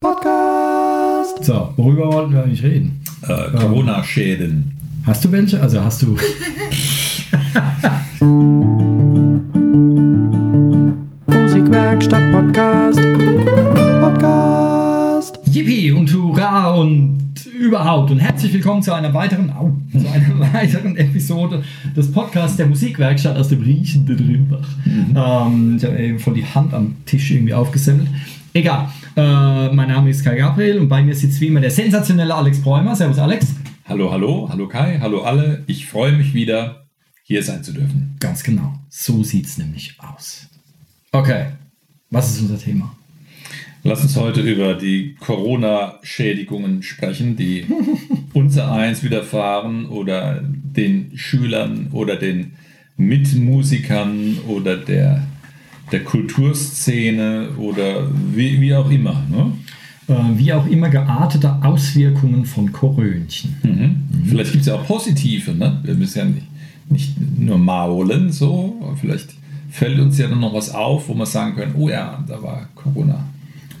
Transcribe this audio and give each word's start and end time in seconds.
Podcast. 0.00 1.42
So, 1.44 1.72
worüber 1.76 2.12
wollten 2.12 2.32
wir 2.32 2.44
eigentlich 2.44 2.62
reden? 2.62 3.00
Äh, 3.22 3.50
Corona-Schäden. 3.50 4.70
Hast 5.04 5.24
du 5.24 5.32
welche? 5.32 5.60
Also 5.60 5.82
hast 5.82 6.02
du. 6.02 6.16
Musikwerkstatt 11.26 12.30
Podcast. 12.30 13.00
Podcast. 14.00 15.40
Yippie 15.46 15.90
und 15.90 16.14
Hurra 16.14 16.74
und 16.74 17.18
überhaupt 17.58 18.12
und 18.12 18.20
herzlich 18.20 18.52
willkommen 18.52 18.82
zu 18.82 18.94
einer 18.94 19.12
weiteren, 19.12 19.50
au, 19.50 19.72
zu 19.90 20.06
einer 20.08 20.38
weiteren 20.54 20.96
Episode 20.96 21.64
des 21.96 22.12
Podcasts 22.12 22.56
der 22.56 22.66
Musikwerkstatt 22.68 23.36
aus 23.36 23.48
dem 23.48 23.62
riechenden 23.62 24.16
Rimbach. 24.16 24.68
Ähm, 24.86 25.74
ich 25.76 25.84
habe 25.84 25.98
eben 25.98 26.20
voll 26.20 26.34
die 26.34 26.46
Hand 26.46 26.72
am 26.72 26.94
Tisch 27.04 27.32
irgendwie 27.32 27.54
aufgesammelt. 27.54 28.06
Egal. 28.58 28.88
Äh, 29.14 29.72
mein 29.72 29.86
Name 29.86 30.10
ist 30.10 30.24
Kai 30.24 30.34
Gabriel 30.34 30.80
und 30.80 30.88
bei 30.88 31.00
mir 31.00 31.14
sitzt 31.14 31.40
wie 31.40 31.46
immer 31.46 31.60
der 31.60 31.70
sensationelle 31.70 32.34
Alex 32.34 32.60
Bräumer. 32.60 32.96
Servus 32.96 33.20
Alex. 33.20 33.54
Hallo, 33.84 34.10
hallo, 34.10 34.48
hallo 34.50 34.66
Kai, 34.66 34.98
hallo 35.00 35.22
alle. 35.22 35.62
Ich 35.68 35.86
freue 35.86 36.10
mich 36.10 36.34
wieder, 36.34 36.88
hier 37.22 37.44
sein 37.44 37.62
zu 37.62 37.72
dürfen. 37.72 38.16
Ganz 38.18 38.42
genau. 38.42 38.74
So 38.88 39.22
sieht 39.22 39.46
es 39.46 39.58
nämlich 39.58 39.94
aus. 39.98 40.48
Okay. 41.12 41.50
Was 42.10 42.32
ist 42.32 42.40
unser 42.40 42.58
Thema? 42.58 42.92
Lass 43.84 44.02
uns 44.02 44.16
heute 44.16 44.40
über 44.40 44.74
die 44.74 45.14
Corona-Schädigungen 45.20 46.82
sprechen, 46.82 47.36
die 47.36 47.64
unser 48.32 48.72
eins 48.72 49.04
widerfahren 49.04 49.86
oder 49.86 50.42
den 50.42 51.12
Schülern 51.14 51.90
oder 51.92 52.16
den 52.16 52.54
Mitmusikern 52.96 54.38
oder 54.48 54.76
der, 54.76 55.22
der 55.92 56.04
Kulturszene 56.04 57.50
oder 57.58 58.08
wie, 58.34 58.60
wie 58.60 58.74
auch 58.74 58.90
immer. 58.90 59.22
Ne? 59.30 59.52
Äh, 60.08 60.38
wie 60.38 60.52
auch 60.52 60.66
immer 60.66 60.88
geartete 60.88 61.62
Auswirkungen 61.62 62.44
von 62.44 62.72
Korönchen. 62.72 63.56
Mhm. 63.62 63.96
Vielleicht 64.26 64.52
gibt 64.52 64.62
es 64.62 64.68
ja 64.68 64.74
auch 64.74 64.86
positive, 64.86 65.52
ne? 65.52 65.80
Wir 65.82 65.94
müssen 65.94 66.18
ja 66.18 66.24
nicht, 66.24 66.46
nicht 66.88 67.38
nur 67.38 67.58
maulen, 67.58 68.32
so. 68.32 68.94
Vielleicht 69.00 69.34
fällt 69.70 69.98
uns 69.98 70.18
ja 70.18 70.28
dann 70.28 70.40
noch 70.40 70.54
was 70.54 70.74
auf, 70.74 71.08
wo 71.08 71.14
wir 71.14 71.26
sagen 71.26 71.54
können, 71.56 71.74
oh 71.76 71.88
ja, 71.88 72.24
da 72.26 72.42
war 72.42 72.68
Corona. 72.74 73.24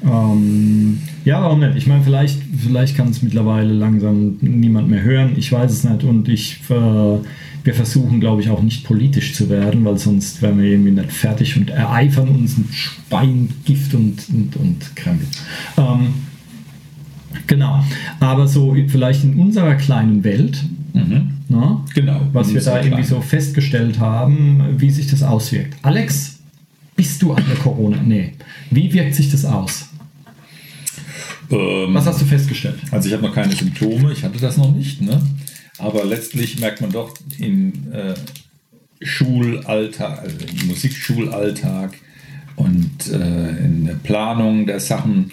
Ähm, 0.04 0.98
ja, 1.24 1.42
warum 1.42 1.60
nicht? 1.60 1.76
Ich 1.76 1.86
meine, 1.86 2.02
vielleicht, 2.02 2.40
vielleicht 2.56 2.96
kann 2.96 3.08
es 3.08 3.22
mittlerweile 3.22 3.72
langsam 3.72 4.36
niemand 4.40 4.88
mehr 4.88 5.02
hören. 5.02 5.32
Ich 5.36 5.50
weiß 5.50 5.72
es 5.72 5.84
nicht. 5.84 6.04
Und 6.04 6.28
ich, 6.28 6.60
äh, 6.70 7.18
wir 7.64 7.74
versuchen, 7.74 8.20
glaube 8.20 8.40
ich, 8.42 8.50
auch 8.50 8.62
nicht 8.62 8.84
politisch 8.84 9.34
zu 9.34 9.48
werden, 9.50 9.84
weil 9.84 9.98
sonst 9.98 10.40
wären 10.42 10.58
wir 10.60 10.70
irgendwie 10.70 10.92
nicht 10.92 11.12
fertig 11.12 11.56
und 11.56 11.70
ereifern 11.70 12.28
uns 12.28 12.56
mit 12.56 12.72
Speingift 12.72 13.94
und, 13.94 14.28
und, 14.30 14.56
und 14.56 14.96
Krempel. 14.96 15.26
Ähm, 15.76 16.14
genau. 17.46 17.84
Aber 18.20 18.46
so 18.48 18.74
vielleicht 18.86 19.24
in 19.24 19.38
unserer 19.38 19.74
kleinen 19.74 20.24
Welt, 20.24 20.62
ne, 20.94 21.80
Genau. 21.94 22.20
was 22.32 22.48
wir 22.48 22.54
da 22.54 22.72
unserer 22.72 22.84
irgendwie 22.84 23.04
so 23.04 23.20
festgestellt 23.20 23.98
haben, 23.98 24.62
wie 24.78 24.90
sich 24.90 25.06
das 25.08 25.22
auswirkt. 25.22 25.74
Alex, 25.82 26.38
bist 26.96 27.22
du 27.22 27.32
an 27.32 27.44
der 27.48 27.56
Corona? 27.56 27.98
Nee. 28.04 28.32
Wie 28.70 28.92
wirkt 28.92 29.14
sich 29.14 29.30
das 29.30 29.44
aus? 29.44 29.88
Ähm, 31.50 31.94
Was 31.94 32.06
hast 32.06 32.20
du 32.20 32.24
festgestellt? 32.26 32.78
Also 32.90 33.08
ich 33.08 33.14
habe 33.14 33.26
noch 33.26 33.34
keine 33.34 33.54
Symptome, 33.54 34.12
ich 34.12 34.22
hatte 34.22 34.38
das 34.38 34.56
noch 34.56 34.74
nicht, 34.74 35.00
ne? 35.00 35.20
Aber 35.78 36.04
letztlich 36.04 36.58
merkt 36.58 36.80
man 36.80 36.90
doch 36.90 37.14
im 37.38 37.92
äh, 37.92 38.14
Schulalltag, 39.00 40.20
also 40.20 40.36
im 40.46 40.66
Musikschulalltag 40.66 41.96
und 42.56 43.08
äh, 43.08 43.64
in 43.64 43.86
der 43.86 43.94
Planung 43.94 44.66
der 44.66 44.80
Sachen, 44.80 45.30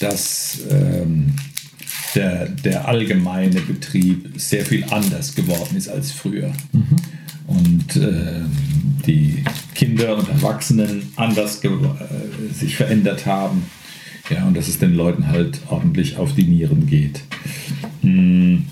dass 0.00 0.60
ähm, 0.70 1.34
der, 2.14 2.48
der 2.48 2.88
allgemeine 2.88 3.60
Betrieb 3.60 4.32
sehr 4.36 4.64
viel 4.64 4.84
anders 4.90 5.34
geworden 5.34 5.76
ist 5.76 5.88
als 5.88 6.12
früher. 6.12 6.52
Und 7.46 7.96
äh, 7.96 8.40
die 9.06 9.44
Kinder 9.74 10.16
und 10.16 10.28
Erwachsenen 10.28 11.12
anders 11.16 11.62
äh, 11.64 11.68
sich 12.52 12.76
verändert 12.76 13.26
haben. 13.26 13.64
Ja, 14.30 14.46
und 14.46 14.56
dass 14.56 14.68
es 14.68 14.78
den 14.78 14.94
Leuten 14.94 15.28
halt 15.28 15.60
ordentlich 15.68 16.16
auf 16.16 16.34
die 16.34 16.44
Nieren 16.44 16.86
geht. 16.86 17.22
Hm. 18.02 18.66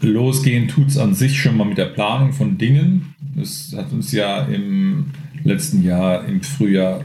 Losgehen 0.00 0.68
tut 0.68 0.88
es 0.88 0.98
an 0.98 1.14
sich 1.14 1.40
schon 1.40 1.56
mal 1.56 1.64
mit 1.64 1.78
der 1.78 1.86
Planung 1.86 2.32
von 2.32 2.58
Dingen. 2.58 3.14
Das 3.34 3.74
hat 3.76 3.92
uns 3.92 4.12
ja 4.12 4.42
im 4.44 5.06
letzten 5.44 5.82
Jahr, 5.82 6.24
im 6.26 6.42
Frühjahr, 6.42 7.04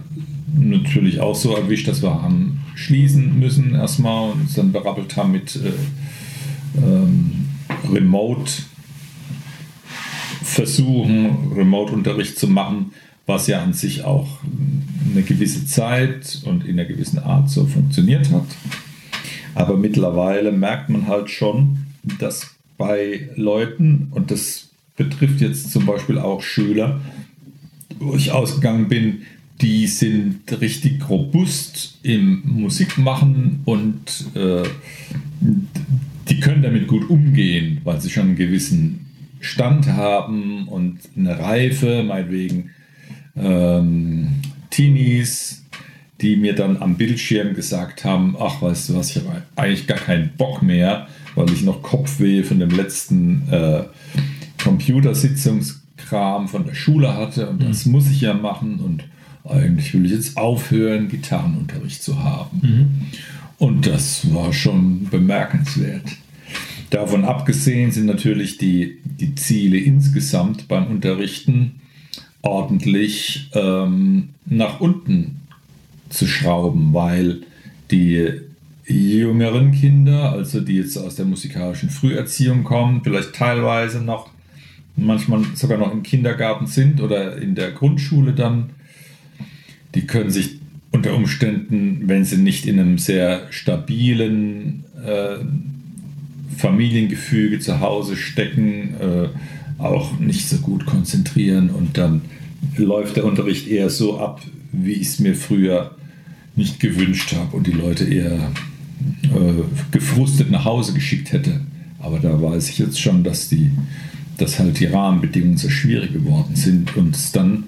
natürlich 0.53 1.19
auch 1.19 1.35
so 1.35 1.55
erwischt, 1.55 1.87
dass 1.87 2.01
wir 2.01 2.21
haben 2.21 2.59
schließen 2.75 3.39
müssen 3.39 3.75
erstmal 3.75 4.31
und 4.31 4.41
uns 4.41 4.55
dann 4.55 4.71
berappelt 4.71 5.15
haben 5.15 5.31
mit 5.31 5.55
äh, 5.55 5.71
ähm, 6.77 7.49
Remote 7.91 8.51
versuchen, 10.43 11.53
Remote-Unterricht 11.55 12.37
zu 12.37 12.47
machen, 12.47 12.91
was 13.25 13.47
ja 13.47 13.61
an 13.61 13.73
sich 13.73 14.03
auch 14.03 14.27
eine 15.09 15.21
gewisse 15.23 15.65
Zeit 15.65 16.41
und 16.45 16.65
in 16.65 16.79
einer 16.79 16.87
gewissen 16.87 17.19
Art 17.19 17.49
so 17.49 17.65
funktioniert 17.65 18.29
hat. 18.31 18.47
Aber 19.55 19.77
mittlerweile 19.77 20.51
merkt 20.51 20.89
man 20.89 21.07
halt 21.07 21.29
schon, 21.29 21.85
dass 22.19 22.55
bei 22.81 23.29
Leuten, 23.35 24.07
und 24.09 24.31
das 24.31 24.69
betrifft 24.97 25.39
jetzt 25.39 25.71
zum 25.71 25.85
Beispiel 25.85 26.17
auch 26.17 26.41
Schüler, 26.41 26.99
wo 27.99 28.15
ich 28.15 28.31
ausgegangen 28.31 28.87
bin, 28.87 29.21
die 29.61 29.85
sind 29.85 30.39
richtig 30.59 31.07
robust 31.07 31.99
im 32.01 32.41
Musikmachen 32.43 33.59
und 33.65 34.25
äh, 34.33 34.63
die 36.27 36.39
können 36.39 36.63
damit 36.63 36.87
gut 36.87 37.07
umgehen, 37.07 37.81
weil 37.83 38.01
sie 38.01 38.09
schon 38.09 38.29
einen 38.29 38.35
gewissen 38.35 39.05
Stand 39.39 39.85
haben 39.87 40.67
und 40.67 40.97
eine 41.15 41.37
Reife, 41.37 42.01
meinetwegen 42.01 42.71
ähm, 43.35 44.41
Teenies, 44.71 45.63
die 46.21 46.35
mir 46.35 46.55
dann 46.55 46.77
am 46.77 46.95
Bildschirm 46.95 47.53
gesagt 47.53 48.03
haben, 48.03 48.35
ach 48.39 48.59
weißt 48.59 48.89
du 48.89 48.95
was, 48.95 49.11
ich 49.11 49.17
habe 49.17 49.43
eigentlich 49.55 49.85
gar 49.85 49.99
keinen 49.99 50.31
Bock 50.35 50.63
mehr, 50.63 51.07
weil 51.35 51.51
ich 51.51 51.63
noch 51.63 51.81
Kopfweh 51.81 52.43
von 52.43 52.59
dem 52.59 52.71
letzten 52.71 53.47
äh, 53.51 53.83
Computersitzungskram 54.61 56.47
von 56.47 56.65
der 56.65 56.73
Schule 56.73 57.15
hatte 57.15 57.49
und 57.49 57.63
das 57.63 57.85
muss 57.85 58.09
ich 58.09 58.21
ja 58.21 58.33
machen 58.33 58.79
und 58.79 59.03
eigentlich 59.43 59.93
will 59.93 60.05
ich 60.05 60.11
jetzt 60.11 60.37
aufhören, 60.37 61.07
Gitarrenunterricht 61.09 62.03
zu 62.03 62.23
haben. 62.23 62.61
Und 63.57 63.87
das 63.87 64.33
war 64.33 64.53
schon 64.53 65.07
bemerkenswert. 65.09 66.03
Davon 66.91 67.23
abgesehen 67.25 67.91
sind 67.91 68.05
natürlich 68.05 68.57
die, 68.57 68.97
die 69.03 69.33
Ziele 69.35 69.77
insgesamt 69.77 70.67
beim 70.67 70.87
Unterrichten 70.87 71.79
ordentlich 72.41 73.49
ähm, 73.53 74.29
nach 74.45 74.79
unten 74.79 75.39
zu 76.09 76.27
schrauben, 76.27 76.93
weil 76.93 77.41
die 77.91 78.41
jüngeren 78.91 79.71
Kinder, 79.71 80.31
also 80.31 80.61
die 80.61 80.77
jetzt 80.77 80.97
aus 80.97 81.15
der 81.15 81.25
musikalischen 81.25 81.89
Früherziehung 81.89 82.63
kommen, 82.63 83.01
vielleicht 83.03 83.33
teilweise 83.33 84.01
noch, 84.01 84.29
manchmal 84.95 85.43
sogar 85.55 85.77
noch 85.77 85.91
im 85.91 86.03
Kindergarten 86.03 86.67
sind 86.67 87.01
oder 87.01 87.37
in 87.37 87.55
der 87.55 87.71
Grundschule 87.71 88.33
dann, 88.33 88.71
die 89.95 90.07
können 90.07 90.29
sich 90.29 90.59
unter 90.91 91.15
Umständen, 91.15 92.01
wenn 92.05 92.25
sie 92.25 92.37
nicht 92.37 92.65
in 92.65 92.79
einem 92.79 92.97
sehr 92.97 93.47
stabilen 93.49 94.83
äh, 95.05 95.37
Familiengefüge 96.57 97.59
zu 97.59 97.79
Hause 97.79 98.17
stecken, 98.17 98.95
äh, 98.99 99.27
auch 99.81 100.19
nicht 100.19 100.47
so 100.47 100.57
gut 100.57 100.85
konzentrieren 100.85 101.69
und 101.69 101.97
dann 101.97 102.21
läuft 102.77 103.15
der 103.15 103.25
Unterricht 103.25 103.67
eher 103.67 103.89
so 103.89 104.19
ab, 104.19 104.41
wie 104.71 104.93
ich 104.93 105.07
es 105.07 105.19
mir 105.19 105.35
früher 105.35 105.95
nicht 106.55 106.79
gewünscht 106.79 107.33
habe 107.33 107.55
und 107.55 107.67
die 107.67 107.71
Leute 107.71 108.05
eher 108.05 108.51
gefrustet 109.91 110.51
nach 110.51 110.65
Hause 110.65 110.93
geschickt 110.93 111.31
hätte. 111.31 111.61
Aber 111.99 112.19
da 112.19 112.41
weiß 112.41 112.69
ich 112.69 112.79
jetzt 112.79 112.99
schon, 112.99 113.23
dass, 113.23 113.49
die, 113.49 113.71
dass 114.37 114.59
halt 114.59 114.79
die 114.79 114.85
Rahmenbedingungen 114.85 115.57
so 115.57 115.69
schwierig 115.69 116.13
geworden 116.13 116.55
sind 116.55 116.95
und 116.97 117.15
es 117.15 117.31
dann 117.31 117.63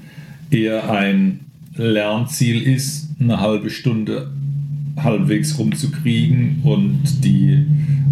eher 0.49 0.89
ein 0.91 1.41
Lernziel 1.75 2.61
ist, 2.61 3.09
eine 3.19 3.39
halbe 3.39 3.69
Stunde 3.69 4.31
halbwegs 4.95 5.57
rumzukriegen 5.57 6.61
und 6.63 7.23
die 7.23 7.65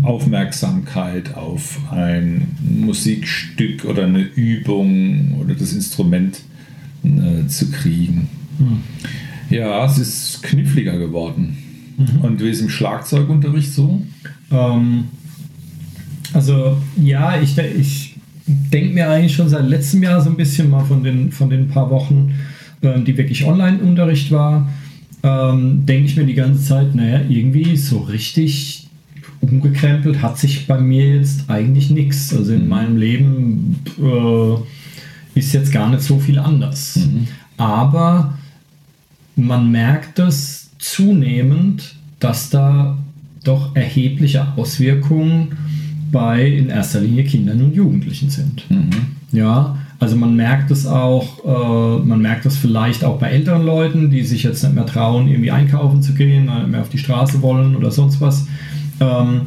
Aufmerksamkeit 0.04 1.36
auf 1.36 1.80
ein 1.92 2.48
Musikstück 2.60 3.86
oder 3.86 4.06
eine 4.06 4.22
Übung 4.22 5.36
oder 5.40 5.54
das 5.54 5.74
Instrument 5.74 6.42
äh, 7.04 7.48
zu 7.48 7.70
kriegen. 7.70 8.30
Ja, 9.50 9.86
es 9.86 9.98
ist 9.98 10.44
kniffliger 10.44 10.98
geworden. 10.98 11.58
Und 12.22 12.42
wie 12.42 12.50
ist 12.50 12.62
im 12.62 12.70
Schlagzeugunterricht 12.70 13.74
so? 13.74 14.02
Ähm, 14.52 15.06
also 16.34 16.78
ja, 16.98 17.42
ich, 17.42 17.58
ich 17.58 18.16
denke 18.46 18.94
mir 18.94 19.10
eigentlich 19.10 19.36
schon 19.36 19.50
seit 19.50 19.68
letztem 19.68 20.04
Jahr 20.04 20.22
so 20.22 20.30
ein 20.30 20.38
bisschen 20.38 20.70
mal 20.70 20.86
von 20.86 21.04
den, 21.04 21.32
von 21.32 21.50
den 21.50 21.68
paar 21.68 21.90
Wochen, 21.90 22.34
ähm, 22.82 23.06
die 23.06 23.18
wirklich 23.18 23.46
Online-Unterricht 23.46 24.32
war, 24.32 24.70
ähm, 25.24 25.86
denke 25.86 26.06
ich 26.06 26.18
mir 26.18 26.26
die 26.26 26.34
ganze 26.34 26.64
Zeit, 26.64 26.96
naja, 26.96 27.22
irgendwie 27.28 27.76
so 27.78 28.00
richtig 28.00 28.88
umgekrempelt 29.42 30.22
hat 30.22 30.38
sich 30.38 30.68
bei 30.68 30.80
mir 30.80 31.16
jetzt 31.16 31.50
eigentlich 31.50 31.90
nichts. 31.90 32.34
Also 32.34 32.54
in 32.54 32.68
meinem 32.68 32.98
Leben 32.98 33.80
äh, 34.00 35.40
ist 35.40 35.54
jetzt 35.54 35.72
gar 35.72 35.90
nicht 35.90 36.04
so 36.04 36.20
viel 36.20 36.40
anders. 36.40 36.98
Mhm. 36.98 37.28
Aber 37.58 38.38
man 39.36 39.72
merkt 39.72 40.20
es 40.20 40.61
zunehmend, 40.82 41.96
dass 42.20 42.50
da 42.50 42.98
doch 43.44 43.76
erhebliche 43.76 44.48
Auswirkungen 44.56 45.54
bei 46.12 46.46
in 46.46 46.70
erster 46.70 47.00
Linie 47.02 47.24
Kindern 47.24 47.62
und 47.62 47.74
Jugendlichen 47.76 48.30
sind. 48.30 48.70
Mhm. 48.70 48.90
Ja, 49.32 49.78
also 50.00 50.16
man 50.16 50.36
merkt 50.36 50.72
es 50.72 50.86
auch, 50.86 51.46
äh, 51.46 52.06
man 52.06 52.22
merkt 52.22 52.46
es 52.46 52.58
vielleicht 52.58 53.04
auch 53.06 53.18
bei 53.18 53.30
älteren 53.30 53.66
Leuten, 53.66 54.10
die 54.12 54.24
sich 54.24 54.44
jetzt 54.44 54.64
nicht 54.64 54.76
mehr 54.76 54.86
trauen, 54.86 55.28
irgendwie 55.28 55.52
einkaufen 55.52 56.02
zu 56.02 56.14
gehen, 56.14 56.46
nicht 56.46 56.68
mehr 56.68 56.82
auf 56.82 56.90
die 56.90 56.98
Straße 56.98 57.42
wollen 57.42 57.76
oder 57.76 57.92
sonst 57.92 58.20
was. 58.20 58.46
Ähm, 59.00 59.42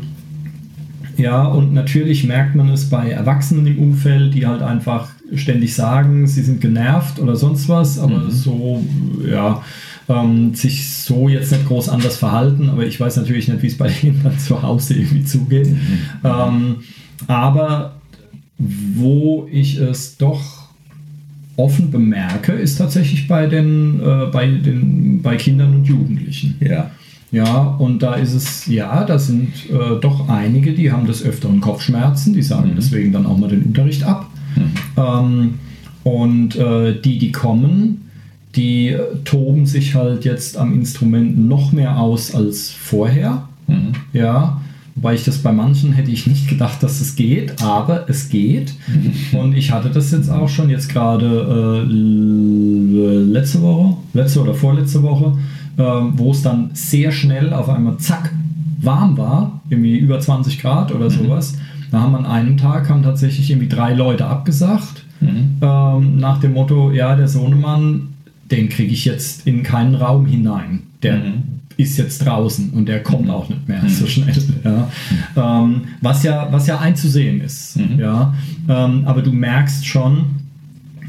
ja, 1.17 1.45
und 1.45 1.73
natürlich 1.75 2.25
merkt 2.25 2.55
man 2.55 2.69
es 2.71 2.89
bei 2.89 3.11
Erwachsenen 3.11 3.67
im 3.67 3.79
Umfeld, 3.79 4.35
die 4.35 4.47
halt 4.47 4.63
einfach 4.63 5.09
ständig 5.35 5.75
sagen, 5.75 6.27
sie 6.27 6.43
sind 6.43 6.61
genervt 6.61 7.19
oder 7.19 7.37
sonst 7.37 7.69
was, 7.69 7.99
aber 7.99 8.19
Mhm. 8.21 8.31
so, 8.31 8.85
ja, 9.31 9.63
ähm, 10.09 10.55
sich 10.55 10.91
so 10.91 11.29
jetzt 11.29 11.53
nicht 11.53 11.67
groß 11.67 11.89
anders 11.89 12.17
verhalten, 12.17 12.71
aber 12.71 12.87
ich 12.87 12.99
weiß 13.01 13.17
natürlich 13.17 13.49
nicht, 13.49 13.62
wie 13.62 13.69
es 13.69 13.79
bei 13.79 13.89
denen 14.03 14.23
dann 14.23 14.39
zu 14.39 14.62
Hause 14.62 14.95
irgendwie 14.95 15.25
zugeht. 15.25 15.69
Ähm, 16.23 16.77
aber 17.27 17.97
wo 18.59 19.49
ich 19.51 19.77
es 19.79 20.17
doch 20.17 20.65
offen 21.56 21.91
bemerke, 21.91 22.53
ist 22.53 22.77
tatsächlich 22.77 23.29
bei 23.29 23.47
den, 23.47 24.01
äh, 24.01 24.27
bei 24.33 24.47
den 24.47 25.23
bei 25.23 25.37
Kindern 25.37 25.75
und 25.75 25.85
Jugendlichen. 25.87 26.56
Ja. 26.61 26.91
Ja, 27.31 27.62
und 27.62 28.01
da 28.01 28.15
ist 28.15 28.33
es, 28.33 28.67
ja, 28.67 29.03
da 29.03 29.19
sind 29.19 29.69
äh, 29.69 29.99
doch 30.01 30.29
einige, 30.29 30.73
die 30.73 30.93
haben 30.93 31.05
des 31.05 31.21
Öfteren 31.25 31.61
Kopfschmerzen, 31.61 32.33
die 32.33 32.43
sagen 32.43 32.71
Mhm. 32.71 32.77
deswegen 32.77 33.12
dann 33.12 33.27
auch 33.27 33.37
mal 33.37 33.49
den 33.49 33.62
Unterricht 33.65 34.05
ab. 34.05 34.31
Ähm, 34.97 35.55
und 36.05 36.55
äh, 36.55 37.01
die, 37.01 37.19
die 37.19 37.33
kommen, 37.33 38.04
die 38.56 38.89
äh, 38.89 39.01
toben 39.25 39.67
sich 39.67 39.95
halt 39.95 40.25
jetzt 40.25 40.56
am 40.56 40.73
Instrument 40.75 41.49
noch 41.49 41.73
mehr 41.73 41.99
aus 41.99 42.35
als 42.35 42.71
vorher. 42.71 43.49
Mhm. 43.67 43.93
Ja, 44.12 44.61
wobei 44.95 45.15
ich 45.15 45.25
das 45.25 45.39
bei 45.39 45.53
manchen 45.53 45.93
hätte 45.93 46.11
ich 46.11 46.27
nicht 46.27 46.49
gedacht, 46.49 46.83
dass 46.83 47.01
es 47.01 47.17
geht, 47.17 47.62
aber 47.62 48.09
es 48.09 48.29
geht. 48.29 48.75
Und 49.33 49.55
ich 49.56 49.73
hatte 49.73 49.91
das 49.91 50.11
jetzt 50.12 50.31
auch 50.31 50.49
schon 50.49 50.71
jetzt 50.71 50.89
gerade 50.89 51.85
äh, 51.87 51.93
letzte 53.33 53.62
Woche, 53.62 53.97
letzte 54.12 54.43
oder 54.43 54.55
vorletzte 54.55 55.03
Woche, 55.03 55.37
ähm, 55.79 56.12
wo 56.17 56.31
es 56.31 56.43
dann 56.43 56.71
sehr 56.75 57.11
schnell 57.11 57.53
auf 57.53 57.69
einmal 57.69 57.97
zack 57.99 58.33
warm 58.81 59.17
war, 59.17 59.61
irgendwie 59.71 59.97
über 59.97 60.21
20 60.21 60.61
Grad 60.61 60.95
oder 60.95 61.11
sowas. 61.11 61.56
Da 61.91 62.01
haben 62.01 62.15
an 62.15 62.27
einem 62.27 62.56
Tag 62.56 62.91
haben 62.91 63.03
tatsächlich 63.03 63.51
irgendwie 63.51 63.69
drei 63.69 63.95
Leute 63.95 64.27
abgesagt 64.27 65.05
Mhm. 65.21 65.56
ähm, 65.62 66.17
nach 66.19 66.39
dem 66.41 66.53
Motto, 66.55 66.91
ja, 66.91 67.17
der 67.17 67.29
Sohnemann, 67.29 68.14
den 68.50 68.69
kriege 68.69 68.93
ich 68.93 69.05
jetzt 69.05 69.46
in 69.46 69.62
keinen 69.62 69.94
Raum 69.94 70.26
hinein. 70.26 70.82
Der 71.02 71.17
Mhm. 71.17 71.43
ist 71.76 71.96
jetzt 71.99 72.25
draußen 72.25 72.70
und 72.70 72.87
der 72.88 73.02
kommt 73.02 73.29
auch 73.31 73.49
nicht 73.49 73.69
mehr 73.69 73.82
so 73.88 74.06
schnell. 74.06 74.35
Ja. 74.64 74.88
Ähm, 75.62 75.82
was, 76.00 76.23
ja, 76.23 76.49
was 76.52 76.67
ja 76.67 76.79
einzusehen 76.79 77.41
ist. 77.41 77.76
Mhm. 77.76 77.99
Ja. 77.99 78.35
Ähm, 78.69 79.02
aber 79.06 79.23
du 79.23 79.32
merkst 79.32 79.87
schon, 79.87 80.26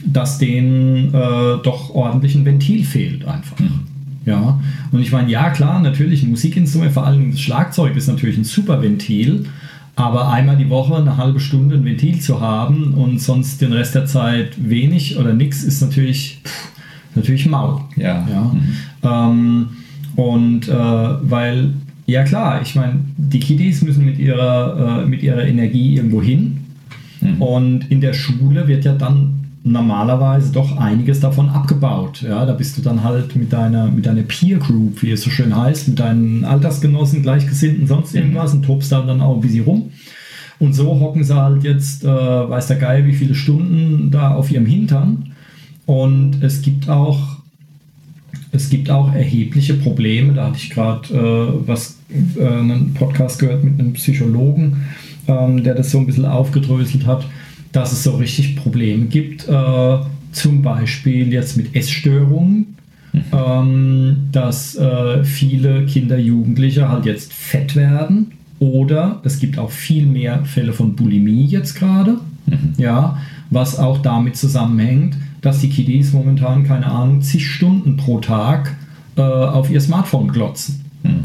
dass 0.05 0.37
denen 0.37 1.13
äh, 1.13 1.57
doch 1.63 1.89
ordentlich 1.93 2.35
ein 2.35 2.45
Ventil 2.45 2.83
fehlt 2.83 3.25
einfach. 3.25 3.57
Ja, 4.25 4.59
und 4.91 5.01
ich 5.01 5.11
meine, 5.11 5.29
ja 5.29 5.49
klar, 5.51 5.79
natürlich 5.81 6.23
ein 6.23 6.29
Musikinstrument, 6.31 6.91
vor 6.93 7.05
allem 7.05 7.31
das 7.31 7.39
Schlagzeug 7.41 7.95
ist 7.95 8.07
natürlich 8.07 8.37
ein 8.37 8.43
super 8.43 8.81
Ventil, 8.81 9.45
aber 9.95 10.31
einmal 10.31 10.57
die 10.57 10.69
Woche 10.69 10.95
eine 10.95 11.17
halbe 11.17 11.39
Stunde 11.39 11.75
ein 11.75 11.85
Ventil 11.85 12.19
zu 12.19 12.41
haben 12.41 12.93
und 12.95 13.19
sonst 13.21 13.61
den 13.61 13.71
Rest 13.71 13.93
der 13.95 14.05
Zeit 14.07 14.53
wenig 14.57 15.17
oder 15.17 15.33
nichts 15.33 15.63
ist 15.63 15.81
natürlich, 15.81 16.41
pff, 16.43 16.71
natürlich 17.15 17.45
mau. 17.47 17.87
Ja. 17.95 18.27
Ja. 18.29 18.51
Mhm. 18.53 18.75
Ähm, 19.03 19.67
und 20.15 20.67
äh, 20.67 20.73
weil, 20.73 21.73
ja 22.05 22.23
klar, 22.23 22.61
ich 22.61 22.75
meine, 22.75 22.99
die 23.17 23.39
Kiddies 23.39 23.81
müssen 23.81 24.05
mit 24.05 24.17
ihrer, 24.17 25.03
äh, 25.03 25.05
mit 25.05 25.23
ihrer 25.23 25.45
Energie 25.45 25.95
irgendwo 25.95 26.21
hin. 26.21 26.57
Mhm. 27.21 27.41
Und 27.41 27.91
in 27.91 28.01
der 28.01 28.13
Schule 28.13 28.67
wird 28.67 28.85
ja 28.85 28.93
dann 28.93 29.45
normalerweise 29.65 30.51
doch 30.51 30.77
einiges 30.77 31.19
davon 31.19 31.49
abgebaut. 31.49 32.21
Ja, 32.21 32.45
da 32.45 32.53
bist 32.53 32.77
du 32.77 32.83
dann 32.83 33.03
halt 33.03 33.35
mit 33.35 33.51
deiner, 33.51 33.87
mit 33.87 34.05
deiner 34.05 34.21
Peer 34.21 34.59
Group, 34.59 35.01
wie 35.01 35.11
es 35.11 35.23
so 35.23 35.31
schön 35.31 35.55
heißt, 35.55 35.87
mit 35.87 35.99
deinen 35.99 36.45
Altersgenossen, 36.45 37.23
Gleichgesinnten, 37.23 37.87
sonst 37.87 38.13
irgendwas 38.13 38.53
und 38.53 38.63
tobst 38.63 38.91
da 38.91 39.01
dann 39.01 39.21
auch 39.21 39.35
ein 39.35 39.41
bisschen 39.41 39.63
rum. 39.65 39.89
Und 40.59 40.73
so 40.73 40.99
hocken 40.99 41.23
sie 41.23 41.35
halt 41.35 41.63
jetzt, 41.63 42.05
äh, 42.05 42.07
weiß 42.07 42.67
der 42.67 42.77
Geil, 42.77 43.05
wie 43.07 43.13
viele 43.13 43.35
Stunden 43.35 44.11
da 44.11 44.35
auf 44.35 44.51
ihrem 44.51 44.67
Hintern. 44.67 45.31
Und 45.85 46.41
es 46.41 46.61
gibt 46.61 46.89
auch 46.89 47.35
es 48.55 48.69
gibt 48.69 48.89
auch 48.89 49.13
erhebliche 49.13 49.73
Probleme. 49.73 50.33
Da 50.33 50.47
hatte 50.47 50.57
ich 50.57 50.69
gerade 50.69 51.13
äh, 51.13 51.67
was 51.67 51.97
äh, 52.37 52.47
einen 52.47 52.93
Podcast 52.93 53.39
gehört 53.39 53.63
mit 53.63 53.79
einem 53.79 53.93
Psychologen, 53.93 54.85
ähm, 55.27 55.63
der 55.63 55.75
das 55.75 55.91
so 55.91 55.99
ein 55.99 56.05
bisschen 56.05 56.25
aufgedröselt 56.25 57.05
hat, 57.05 57.25
dass 57.71 57.91
es 57.91 58.03
so 58.03 58.15
richtig 58.15 58.55
Probleme 58.55 59.05
gibt, 59.05 59.47
äh, 59.47 59.97
zum 60.31 60.61
Beispiel 60.61 61.31
jetzt 61.31 61.57
mit 61.57 61.75
Essstörungen, 61.75 62.75
ähm, 63.31 64.17
dass 64.31 64.75
äh, 64.75 65.23
viele 65.23 65.85
Kinder, 65.85 66.17
Jugendliche 66.17 66.89
halt 66.89 67.05
jetzt 67.05 67.33
fett 67.33 67.75
werden. 67.75 68.31
Oder 68.59 69.19
es 69.25 69.39
gibt 69.39 69.59
auch 69.59 69.71
viel 69.71 70.05
mehr 70.05 70.45
Fälle 70.45 70.71
von 70.71 70.95
Bulimie 70.95 71.45
jetzt 71.45 71.75
gerade, 71.75 72.19
ja, 72.77 73.17
was 73.49 73.77
auch 73.77 73.97
damit 73.97 74.37
zusammenhängt, 74.37 75.17
dass 75.45 75.59
die 75.59 75.69
Kiddies 75.69 76.11
momentan, 76.11 76.63
keine 76.63 76.87
Ahnung, 76.87 77.21
zig 77.21 77.45
Stunden 77.47 77.97
pro 77.97 78.19
Tag 78.19 78.75
äh, 79.15 79.21
auf 79.21 79.69
ihr 79.69 79.79
Smartphone 79.79 80.29
glotzen 80.29 80.81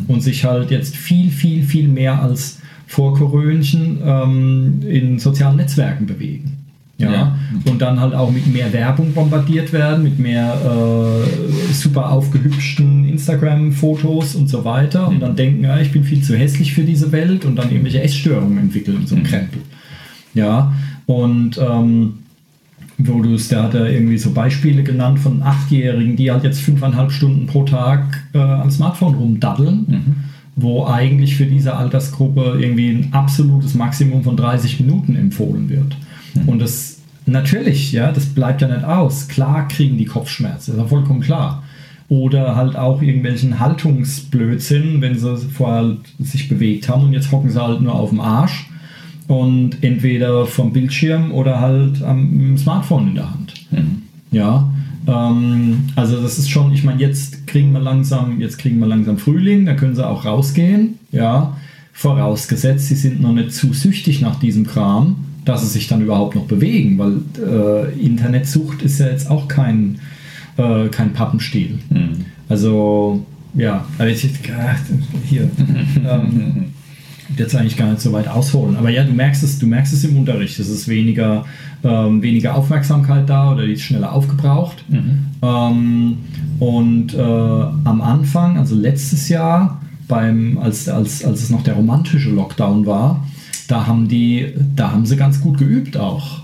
und 0.09 0.23
sich 0.23 0.45
halt 0.45 0.71
jetzt 0.71 0.95
viel, 0.95 1.31
viel, 1.31 1.63
viel 1.63 1.89
mehr 1.89 2.23
als 2.23 2.59
vor 2.87 3.15
Korönchen 3.15 3.99
ähm, 4.05 4.83
in 4.87 5.19
sozialen 5.19 5.57
Netzwerken 5.57 6.07
bewegen. 6.07 6.57
Ja? 6.99 7.13
Ja. 7.13 7.39
Und 7.65 7.81
dann 7.81 7.99
halt 7.99 8.15
auch 8.15 8.31
mit 8.31 8.47
mehr 8.53 8.73
Werbung 8.73 9.15
bombardiert 9.15 9.73
werden, 9.73 10.05
mit 10.05 10.19
mehr 10.19 10.55
äh, 10.55 11.73
super 11.73 12.11
aufgehübschten 12.11 13.09
Instagram-Fotos 13.09 14.35
und 14.35 14.49
so 14.49 14.65
weiter 14.65 15.09
und 15.09 15.21
dann 15.21 15.35
denken, 15.35 15.65
ja, 15.65 15.79
ich 15.81 15.93
bin 15.93 16.05
viel 16.05 16.23
zu 16.23 16.37
hässlich 16.37 16.75
für 16.75 16.83
diese 16.83 17.11
Welt 17.13 17.47
und 17.47 17.57
dann 17.57 17.71
irgendwelche 17.71 18.03
Essstörungen 18.03 18.59
entwickeln 18.59 18.99
und 18.99 19.09
so 19.09 19.17
ein 19.17 19.23
Krempel. 19.23 19.63
Ja, 20.35 20.75
und 21.07 21.59
ähm, 21.59 22.15
wo 23.07 23.23
du 23.23 23.35
es, 23.35 23.49
der 23.49 23.65
hat 23.65 23.75
da 23.75 23.87
irgendwie 23.87 24.19
so 24.19 24.33
Beispiele 24.33 24.83
genannt 24.83 25.19
von 25.19 25.43
Achtjährigen, 25.43 26.17
die 26.17 26.31
halt 26.31 26.45
jetzt 26.45 26.61
fünfeinhalb 26.61 27.13
Stunden 27.13 27.47
pro 27.47 27.65
Tag 27.65 28.25
äh, 28.35 28.39
am 28.39 28.71
Smartphone 28.71 29.15
rumdaddeln, 29.15 29.87
wo 30.57 30.87
eigentlich 30.87 31.37
für 31.37 31.47
diese 31.47 31.77
Altersgruppe 31.77 32.59
irgendwie 32.61 32.91
ein 32.91 33.09
absolutes 33.13 33.75
Maximum 33.75 34.23
von 34.25 34.37
30 34.37 34.81
Minuten 34.81 35.17
empfohlen 35.17 35.69
wird. 35.69 35.97
Und 36.47 36.61
das 36.61 37.01
natürlich, 37.27 37.93
ja, 37.93 38.13
das 38.13 38.27
bleibt 38.27 38.63
ja 38.63 38.69
nicht 38.69 38.85
aus. 38.85 39.29
Klar 39.29 39.69
kriegen 39.69 39.99
die 39.99 40.05
Kopfschmerzen, 40.05 40.73
ist 40.73 40.79
ja 40.79 40.85
vollkommen 40.85 41.21
klar. 41.21 41.63
Oder 42.09 42.57
halt 42.57 42.77
auch 42.77 43.03
irgendwelchen 43.03 43.61
Haltungsblödsinn, 43.61 45.01
wenn 45.01 45.17
sie 45.17 45.39
vorher 45.39 45.83
halt 45.83 45.99
sich 46.19 46.49
bewegt 46.49 46.89
haben 46.89 47.05
und 47.05 47.13
jetzt 47.13 47.31
hocken 47.31 47.51
sie 47.51 47.63
halt 47.63 47.81
nur 47.81 47.95
auf 47.95 48.11
dem 48.11 48.21
Arsch 48.21 48.70
und 49.31 49.85
entweder 49.85 50.45
vom 50.45 50.73
Bildschirm 50.73 51.31
oder 51.31 51.61
halt 51.61 52.03
am 52.03 52.59
Smartphone 52.59 53.11
in 53.11 53.15
der 53.15 53.31
Hand. 53.31 53.55
Ja, 54.33 54.69
ähm, 55.07 55.85
also 55.95 56.21
das 56.21 56.37
ist 56.41 56.51
schon, 56.51 56.73
ich 56.73 56.83
meine, 56.83 57.01
jetzt 57.01 57.47
kriegen 57.47 57.71
wir 57.71 57.79
langsam, 57.79 58.41
jetzt 58.41 58.59
kriegen 58.59 58.81
wir 58.81 58.89
langsam 58.89 59.19
Frühling, 59.19 59.67
da 59.67 59.75
können 59.75 59.95
sie 59.95 60.05
auch 60.05 60.25
rausgehen, 60.25 60.99
ja, 61.13 61.57
vorausgesetzt, 61.93 62.89
sie 62.89 62.97
sind 62.97 63.21
noch 63.21 63.33
nicht 63.33 63.53
zu 63.53 63.73
süchtig 63.73 64.21
nach 64.21 64.41
diesem 64.41 64.67
Kram, 64.67 65.25
dass 65.45 65.61
sie 65.61 65.69
sich 65.69 65.87
dann 65.87 66.01
überhaupt 66.01 66.35
noch 66.35 66.47
bewegen, 66.47 66.99
weil 66.99 67.19
äh, 67.39 68.05
Internetsucht 68.05 68.83
ist 68.83 68.99
ja 68.99 69.07
jetzt 69.07 69.31
auch 69.31 69.47
kein, 69.47 70.01
äh, 70.57 70.89
kein 70.89 71.13
Pappenstiel. 71.13 71.79
Mhm. 71.89 72.25
Also, 72.49 73.25
ja, 73.55 73.85
aber 73.97 74.09
ich, 74.09 74.29
ach, 74.59 74.81
hier, 75.25 75.49
ähm, 76.09 76.73
jetzt 77.37 77.55
eigentlich 77.55 77.77
gar 77.77 77.89
nicht 77.91 78.01
so 78.01 78.13
weit 78.13 78.29
ausholen. 78.29 78.77
Aber 78.77 78.91
ja, 78.91 79.05
du 79.05 79.13
merkst 79.13 79.43
es, 79.43 79.59
du 79.59 79.67
merkst 79.67 79.93
es 79.93 80.05
im 80.05 80.17
Unterricht. 80.17 80.59
Es 80.59 80.69
ist 80.69 80.89
weniger, 80.89 81.45
ähm, 81.85 82.23
weniger 82.23 82.55
Aufmerksamkeit 82.55 83.29
da 83.29 83.53
oder 83.53 83.67
die 83.67 83.73
ist 83.73 83.83
schneller 83.83 84.13
aufgebraucht. 84.13 84.85
Ähm, 85.43 86.17
und 86.59 87.15
äh, 87.15 87.21
am 87.21 88.01
Anfang, 88.03 88.59
also 88.59 88.75
letztes 88.75 89.29
Jahr, 89.29 89.81
beim, 90.09 90.59
als, 90.59 90.89
als, 90.89 91.25
als 91.25 91.43
es 91.43 91.51
noch 91.51 91.63
der 91.63 91.75
romantische 91.75 92.31
Lockdown 92.31 92.85
war, 92.85 93.25
da 93.69 93.87
haben 93.87 94.09
die, 94.09 94.53
da 94.75 94.91
haben 94.93 95.07
sie 95.07 95.17
ganz 95.17 95.41
gut 95.41 95.59
geübt 95.59 95.97
auch. 95.97 96.41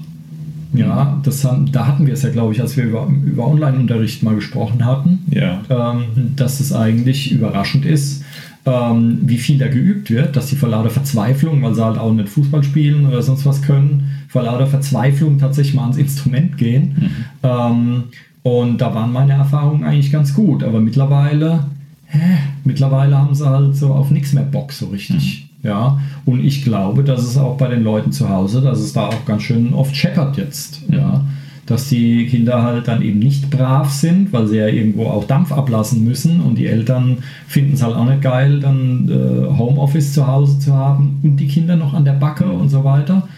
Ja, 0.72 1.20
das 1.22 1.44
haben, 1.44 1.72
da 1.72 1.86
hatten 1.86 2.06
wir 2.06 2.14
es 2.14 2.22
ja, 2.22 2.28
glaube 2.30 2.52
ich, 2.52 2.60
als 2.60 2.76
wir 2.76 2.84
über, 2.84 3.08
über 3.24 3.48
Online-Unterricht 3.48 4.22
mal 4.22 4.34
gesprochen 4.34 4.84
hatten, 4.84 5.20
Ja. 5.30 5.62
ähm, 5.70 6.32
dass 6.36 6.60
es 6.60 6.72
eigentlich 6.72 7.32
überraschend 7.32 7.86
ist, 7.86 8.24
ähm, 8.66 9.20
wie 9.22 9.38
viel 9.38 9.58
da 9.58 9.68
geübt 9.68 10.10
wird, 10.10 10.36
dass 10.36 10.46
die 10.46 10.56
vor 10.56 10.68
lauter 10.68 10.90
Verzweiflung, 10.90 11.62
weil 11.62 11.74
sie 11.74 11.84
halt 11.84 11.98
auch 11.98 12.12
nicht 12.12 12.28
Fußball 12.28 12.64
spielen 12.64 13.06
oder 13.06 13.22
sonst 13.22 13.46
was 13.46 13.62
können, 13.62 14.10
vor 14.28 14.42
lauter 14.42 14.66
Verzweiflung 14.66 15.38
tatsächlich 15.38 15.74
mal 15.74 15.82
ans 15.82 15.96
Instrument 15.96 16.58
gehen. 16.58 16.96
Ähm, 17.42 18.04
und 18.42 18.80
da 18.80 18.94
waren 18.94 19.12
meine 19.12 19.34
Erfahrungen 19.34 19.84
eigentlich 19.84 20.12
ganz 20.12 20.34
gut, 20.34 20.64
aber 20.64 20.80
mittlerweile, 20.80 21.64
hä, 22.06 22.38
mittlerweile 22.64 23.16
haben 23.16 23.34
sie 23.34 23.48
halt 23.48 23.76
so 23.76 23.94
auf 23.94 24.10
nichts 24.10 24.32
mehr 24.32 24.44
Bock 24.44 24.72
so 24.72 24.86
richtig. 24.86 25.48
Ja, 25.62 25.98
und 26.24 26.44
ich 26.44 26.62
glaube, 26.62 27.02
dass 27.02 27.22
es 27.22 27.36
auch 27.36 27.56
bei 27.56 27.66
den 27.66 27.82
Leuten 27.82 28.12
zu 28.12 28.28
Hause, 28.28 28.60
dass 28.60 28.78
es 28.78 28.92
da 28.92 29.06
auch 29.06 29.24
ganz 29.24 29.42
schön 29.42 29.74
oft 29.74 29.96
scheppert 29.96 30.36
jetzt. 30.36 30.82
Ja, 30.88 31.24
dass 31.66 31.88
die 31.88 32.26
Kinder 32.26 32.62
halt 32.62 32.88
dann 32.88 33.02
eben 33.02 33.18
nicht 33.18 33.50
brav 33.50 33.90
sind, 33.90 34.32
weil 34.32 34.46
sie 34.46 34.56
ja 34.56 34.68
irgendwo 34.68 35.06
auch 35.06 35.24
Dampf 35.24 35.52
ablassen 35.52 36.04
müssen 36.04 36.40
und 36.40 36.56
die 36.56 36.66
Eltern 36.66 37.18
finden 37.48 37.74
es 37.74 37.82
halt 37.82 37.96
auch 37.96 38.04
nicht 38.04 38.22
geil, 38.22 38.60
dann 38.60 39.08
äh, 39.08 39.58
Homeoffice 39.58 40.12
zu 40.12 40.26
Hause 40.26 40.58
zu 40.60 40.72
haben 40.72 41.18
und 41.22 41.36
die 41.36 41.48
Kinder 41.48 41.76
noch 41.76 41.92
an 41.92 42.04
der 42.04 42.12
Backe 42.12 42.46
und 42.46 42.68
so 42.68 42.84
weiter. 42.84 43.28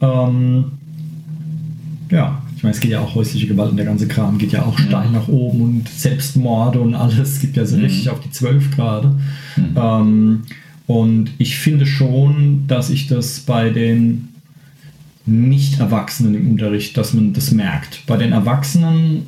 Ähm, 0.00 0.66
ja, 2.10 2.42
ich 2.56 2.62
meine, 2.62 2.74
es 2.74 2.80
geht 2.80 2.90
ja 2.90 3.00
auch 3.00 3.14
häusliche 3.14 3.46
Gewalt 3.46 3.70
und 3.70 3.76
der 3.76 3.86
ganze 3.86 4.08
Kram 4.08 4.36
geht 4.36 4.52
ja 4.52 4.64
auch 4.64 4.78
steil 4.78 5.10
nach 5.10 5.28
oben 5.28 5.62
und 5.62 5.88
Selbstmorde 5.88 6.80
und 6.80 6.94
alles. 6.94 7.18
Es 7.18 7.40
gibt 7.40 7.56
ja 7.56 7.64
so 7.64 7.76
richtig 7.76 8.10
auf 8.10 8.20
die 8.20 8.30
Zwölf 8.30 8.74
gerade. 8.74 9.14
Ähm, 9.76 10.42
und 10.86 11.30
ich 11.38 11.58
finde 11.58 11.86
schon, 11.86 12.64
dass 12.66 12.90
ich 12.90 13.06
das 13.06 13.40
bei 13.40 13.70
den 13.70 14.27
Nicht-Erwachsenen 15.28 16.34
im 16.34 16.50
Unterricht, 16.52 16.96
dass 16.96 17.14
man 17.14 17.32
das 17.32 17.52
merkt. 17.52 18.02
Bei 18.06 18.16
den 18.16 18.32
Erwachsenen 18.32 19.26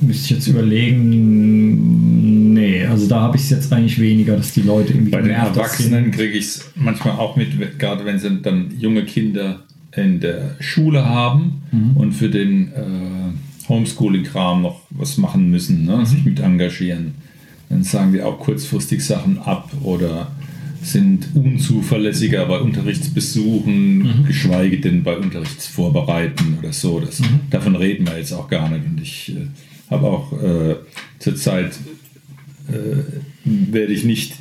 äh, 0.00 0.04
müsste 0.04 0.24
ich 0.24 0.30
jetzt 0.30 0.46
überlegen, 0.48 2.52
nee, 2.54 2.84
also 2.86 3.06
da 3.08 3.20
habe 3.20 3.36
ich 3.36 3.42
es 3.44 3.50
jetzt 3.50 3.72
eigentlich 3.72 4.00
weniger, 4.00 4.36
dass 4.36 4.52
die 4.52 4.62
Leute 4.62 4.92
irgendwie 4.92 5.10
Bei 5.10 5.22
den 5.22 5.30
Erwachsenen 5.30 6.10
kriege 6.10 6.34
ich 6.38 6.44
es 6.46 6.70
manchmal 6.74 7.14
auch 7.18 7.36
mit, 7.36 7.78
gerade 7.78 8.04
wenn 8.04 8.18
sie 8.18 8.40
dann 8.42 8.70
junge 8.78 9.04
Kinder 9.04 9.60
in 9.96 10.20
der 10.20 10.56
Schule 10.60 11.04
haben 11.04 11.62
Mhm. 11.70 11.96
und 11.96 12.12
für 12.12 12.28
den 12.28 12.68
äh, 12.72 13.68
Homeschooling-Kram 13.68 14.62
noch 14.62 14.80
was 14.90 15.18
machen 15.18 15.50
müssen, 15.50 15.84
ne, 15.84 15.98
Mhm. 15.98 16.06
sich 16.06 16.24
mit 16.24 16.40
engagieren. 16.40 17.14
Dann 17.68 17.82
sagen 17.82 18.12
die 18.12 18.22
auch 18.22 18.38
kurzfristig 18.38 19.04
Sachen 19.04 19.38
ab 19.38 19.70
oder 19.82 20.28
sind 20.84 21.28
unzuverlässiger 21.34 22.44
bei 22.46 22.58
Unterrichtsbesuchen, 22.60 23.98
Mhm. 23.98 24.24
geschweige 24.26 24.80
denn 24.80 25.02
bei 25.02 25.16
Unterrichtsvorbereiten 25.16 26.58
oder 26.58 26.72
so. 26.72 27.00
Das, 27.00 27.20
Mhm. 27.20 27.40
Davon 27.50 27.76
reden 27.76 28.06
wir 28.06 28.18
jetzt 28.18 28.32
auch 28.32 28.48
gar 28.48 28.68
nicht. 28.70 28.84
Und 28.86 29.00
ich 29.00 29.34
äh, 29.34 29.46
habe 29.90 30.06
auch 30.06 30.32
äh, 30.42 30.76
zurzeit 31.18 31.72
äh, 32.68 33.02
werde 33.44 33.92
ich 33.92 34.04
nicht 34.04 34.34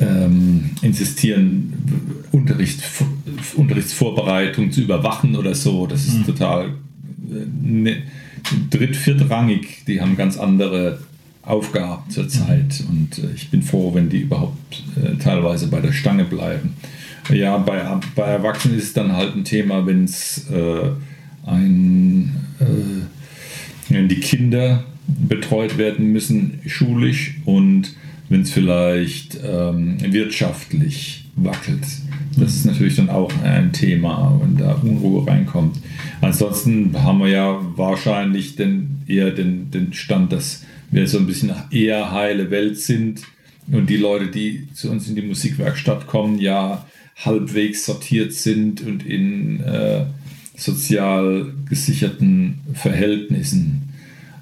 ähm, 0.00 0.70
insistieren, 0.82 1.72
Unterricht, 2.32 2.80
Unterrichtsvorbereitung 3.56 4.72
zu 4.72 4.80
überwachen 4.80 5.36
oder 5.36 5.54
so. 5.54 5.86
Das 5.86 6.06
ist 6.06 6.24
total 6.26 6.66
äh, 6.68 7.46
ne, 7.62 8.02
dritt-, 8.70 8.96
viertrangig. 8.96 9.84
Die 9.86 10.00
haben 10.00 10.16
ganz 10.16 10.38
andere 10.38 11.00
Aufgaben 11.42 12.10
zurzeit. 12.10 12.82
Und 12.88 13.18
äh, 13.18 13.34
ich 13.34 13.50
bin 13.50 13.62
froh, 13.62 13.94
wenn 13.94 14.08
die 14.08 14.20
überhaupt 14.20 14.82
äh, 14.96 15.16
teilweise 15.16 15.68
bei 15.68 15.80
der 15.80 15.92
Stange 15.92 16.24
bleiben. 16.24 16.74
Ja, 17.32 17.58
bei, 17.58 17.82
bei 18.14 18.26
Erwachsenen 18.26 18.78
ist 18.78 18.84
es 18.84 18.92
dann 18.92 19.12
halt 19.12 19.36
ein 19.36 19.44
Thema, 19.44 19.86
wenn 19.86 20.04
es 20.04 20.50
äh, 20.50 20.90
ein 21.46 22.34
äh, 22.60 23.04
wenn 23.90 24.08
die 24.08 24.20
Kinder 24.20 24.84
betreut 25.06 25.76
werden 25.78 26.12
müssen, 26.12 26.60
schulisch 26.66 27.36
und 27.44 27.94
wenn 28.28 28.42
es 28.42 28.52
vielleicht 28.52 29.38
ähm, 29.44 29.96
wirtschaftlich 30.00 31.24
wackelt. 31.34 31.84
Das 32.38 32.54
ist 32.54 32.64
natürlich 32.64 32.94
dann 32.94 33.10
auch 33.10 33.32
ein 33.42 33.72
Thema, 33.72 34.40
wenn 34.40 34.56
da 34.56 34.74
Unruhe 34.74 35.26
reinkommt. 35.26 35.78
Ansonsten 36.20 36.94
haben 37.02 37.18
wir 37.18 37.28
ja 37.28 37.60
wahrscheinlich 37.76 38.54
den, 38.54 39.02
eher 39.08 39.32
den, 39.32 39.70
den 39.72 39.92
Stand, 39.92 40.32
dass 40.32 40.64
wir 40.90 41.06
so 41.06 41.18
ein 41.18 41.26
bisschen 41.26 41.52
eher 41.70 42.10
heile 42.12 42.50
Welt 42.50 42.78
sind 42.78 43.22
und 43.70 43.88
die 43.88 43.96
Leute, 43.96 44.26
die 44.28 44.68
zu 44.74 44.90
uns 44.90 45.08
in 45.08 45.14
die 45.14 45.22
Musikwerkstatt 45.22 46.06
kommen, 46.06 46.38
ja 46.38 46.84
halbwegs 47.16 47.84
sortiert 47.86 48.32
sind 48.32 48.80
und 48.80 49.04
in 49.06 49.60
äh, 49.60 50.04
sozial 50.56 51.52
gesicherten 51.68 52.60
Verhältnissen. 52.74 53.82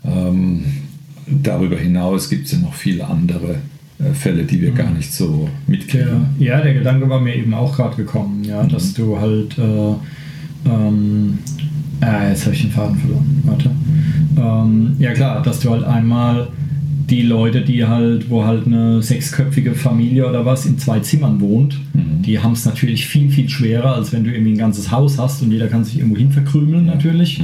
Ähm, 0.04 0.64
darüber 1.26 1.76
hinaus 1.76 2.30
gibt 2.30 2.46
es 2.46 2.52
ja 2.52 2.58
noch 2.58 2.74
viele 2.74 3.06
andere 3.06 3.56
äh, 3.98 4.12
Fälle, 4.14 4.44
die 4.44 4.60
wir 4.60 4.70
gar 4.70 4.90
nicht 4.90 5.12
so 5.12 5.48
mitkriegen. 5.66 6.26
ja, 6.38 6.60
der 6.60 6.74
Gedanke 6.74 7.08
war 7.08 7.20
mir 7.20 7.34
eben 7.34 7.52
auch 7.54 7.76
gerade 7.76 7.96
gekommen, 7.96 8.44
ja, 8.44 8.62
Mhm. 8.62 8.68
dass 8.70 8.94
du 8.94 9.18
halt, 9.18 9.58
äh, 9.58 9.94
ähm, 10.68 11.38
äh, 12.00 12.30
jetzt 12.30 12.44
habe 12.44 12.54
ich 12.54 12.62
den 12.62 12.70
Faden 12.70 12.96
verloren, 12.96 13.42
warte. 13.44 13.70
Ähm, 14.36 14.96
ja 14.98 15.12
klar, 15.12 15.42
dass 15.42 15.60
du 15.60 15.70
halt 15.70 15.84
einmal 15.84 16.48
die 17.10 17.22
Leute, 17.22 17.62
die 17.62 17.86
halt, 17.86 18.28
wo 18.28 18.44
halt 18.44 18.66
eine 18.66 19.02
sechsköpfige 19.02 19.72
Familie 19.74 20.28
oder 20.28 20.44
was 20.44 20.66
in 20.66 20.78
zwei 20.78 21.00
Zimmern 21.00 21.40
wohnt, 21.40 21.78
Mhm. 21.94 22.22
die 22.22 22.38
haben 22.38 22.52
es 22.52 22.66
natürlich 22.66 23.06
viel, 23.06 23.30
viel 23.30 23.48
schwerer, 23.48 23.94
als 23.94 24.12
wenn 24.12 24.24
du 24.24 24.30
irgendwie 24.30 24.52
ein 24.52 24.58
ganzes 24.58 24.90
Haus 24.92 25.18
hast 25.18 25.42
und 25.42 25.50
jeder 25.50 25.68
kann 25.68 25.84
sich 25.84 25.98
irgendwo 25.98 26.18
hin 26.18 26.30
verkrümeln 26.30 26.84
natürlich. 26.86 27.42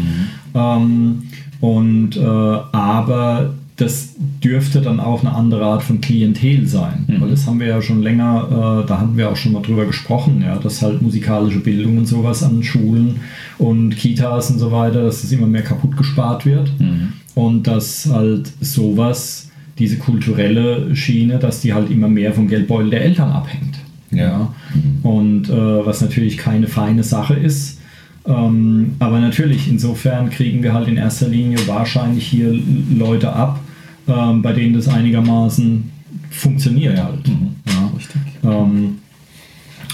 Ähm, 0.54 1.22
und 1.60 2.16
äh, 2.16 2.20
aber 2.20 3.54
das 3.76 4.14
dürfte 4.42 4.80
dann 4.80 5.00
auch 5.00 5.22
eine 5.22 5.34
andere 5.34 5.64
Art 5.64 5.82
von 5.82 6.00
Klientel 6.00 6.66
sein. 6.66 7.04
Mhm. 7.08 7.20
Weil 7.20 7.30
das 7.30 7.46
haben 7.46 7.58
wir 7.58 7.66
ja 7.66 7.82
schon 7.82 8.02
länger, 8.02 8.82
äh, 8.84 8.86
da 8.86 9.00
hatten 9.00 9.16
wir 9.16 9.30
auch 9.30 9.36
schon 9.36 9.52
mal 9.52 9.62
drüber 9.62 9.84
gesprochen, 9.84 10.42
ja, 10.42 10.56
dass 10.56 10.80
halt 10.80 11.02
musikalische 11.02 11.58
Bildung 11.58 11.98
und 11.98 12.06
sowas 12.06 12.42
an 12.44 12.62
Schulen 12.62 13.20
und 13.58 13.96
Kitas 13.96 14.50
und 14.50 14.58
so 14.58 14.70
weiter, 14.70 15.02
dass 15.02 15.22
das 15.22 15.32
immer 15.32 15.48
mehr 15.48 15.62
kaputt 15.62 15.96
gespart 15.96 16.46
wird. 16.46 16.72
Mhm. 16.78 17.14
Und 17.34 17.66
dass 17.66 18.08
halt 18.12 18.52
sowas, 18.60 19.50
diese 19.76 19.96
kulturelle 19.96 20.94
Schiene, 20.94 21.40
dass 21.40 21.60
die 21.60 21.74
halt 21.74 21.90
immer 21.90 22.08
mehr 22.08 22.32
vom 22.32 22.46
Geldbeutel 22.46 22.90
der 22.90 23.02
Eltern 23.02 23.32
abhängt. 23.32 23.80
Ja. 24.12 24.54
Und 25.02 25.48
äh, 25.48 25.86
was 25.86 26.00
natürlich 26.00 26.38
keine 26.38 26.68
feine 26.68 27.02
Sache 27.02 27.34
ist. 27.34 27.80
Ähm, 28.26 28.94
aber 29.00 29.18
natürlich, 29.20 29.68
insofern 29.68 30.30
kriegen 30.30 30.62
wir 30.62 30.72
halt 30.72 30.88
in 30.88 30.96
erster 30.96 31.28
Linie 31.28 31.58
wahrscheinlich 31.66 32.26
hier 32.26 32.54
Leute 32.96 33.32
ab, 33.32 33.60
ähm, 34.08 34.42
bei 34.42 34.52
denen 34.52 34.74
das 34.74 34.88
einigermaßen 34.88 35.90
funktioniert 36.30 37.02
halt. 37.02 37.28
Ja. 37.28 37.90
Richtig. 37.96 38.20
Ähm, 38.42 38.98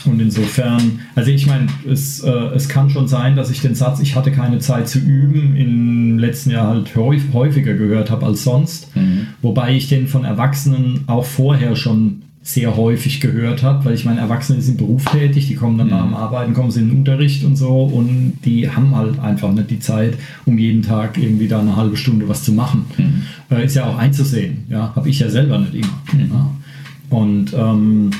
und 0.06 0.20
insofern, 0.20 1.00
also 1.14 1.30
ich 1.30 1.46
meine, 1.46 1.66
es, 1.86 2.20
äh, 2.20 2.30
es 2.30 2.68
kann 2.68 2.88
schon 2.88 3.06
sein, 3.06 3.36
dass 3.36 3.50
ich 3.50 3.60
den 3.60 3.74
Satz, 3.74 4.00
ich 4.00 4.16
hatte 4.16 4.32
keine 4.32 4.58
Zeit 4.58 4.88
zu 4.88 4.98
üben, 4.98 5.54
im 5.56 6.18
letzten 6.18 6.50
Jahr 6.50 6.68
halt 6.68 6.96
häuf- 6.96 7.32
häufiger 7.34 7.74
gehört 7.74 8.10
habe 8.10 8.24
als 8.26 8.42
sonst. 8.42 8.94
Mhm. 8.96 9.26
Wobei 9.42 9.76
ich 9.76 9.88
den 9.88 10.06
von 10.06 10.24
Erwachsenen 10.24 11.04
auch 11.06 11.26
vorher 11.26 11.76
schon 11.76 12.22
sehr 12.42 12.74
häufig 12.76 13.20
gehört 13.20 13.62
habe, 13.62 13.84
weil 13.84 13.94
ich 13.94 14.06
meine, 14.06 14.20
Erwachsene 14.20 14.62
sind 14.62 14.78
berufstätig, 14.78 15.48
die 15.48 15.56
kommen 15.56 15.76
dann 15.76 15.88
nach 15.88 16.04
dem 16.04 16.14
Arbeiten, 16.14 16.54
kommen 16.54 16.70
sie 16.70 16.80
in 16.80 16.88
den 16.88 16.98
Unterricht 16.98 17.44
und 17.44 17.56
so 17.56 17.84
und 17.84 18.38
die 18.44 18.70
haben 18.70 18.96
halt 18.96 19.18
einfach 19.18 19.52
nicht 19.52 19.70
die 19.70 19.78
Zeit, 19.78 20.14
um 20.46 20.56
jeden 20.56 20.82
Tag 20.82 21.18
irgendwie 21.18 21.48
da 21.48 21.60
eine 21.60 21.76
halbe 21.76 21.98
Stunde 21.98 22.28
was 22.28 22.42
zu 22.42 22.52
machen. 22.52 22.86
Äh, 23.50 23.66
ist 23.66 23.76
ja 23.76 23.84
auch 23.84 23.98
einzusehen, 23.98 24.64
ja, 24.70 24.92
habe 24.94 25.08
ich 25.08 25.18
ja 25.18 25.28
selber 25.28 25.58
nicht 25.58 25.74
immer. 25.74 26.28
Ja. 26.32 26.50
Und 27.10 27.52
ähm, 27.52 28.10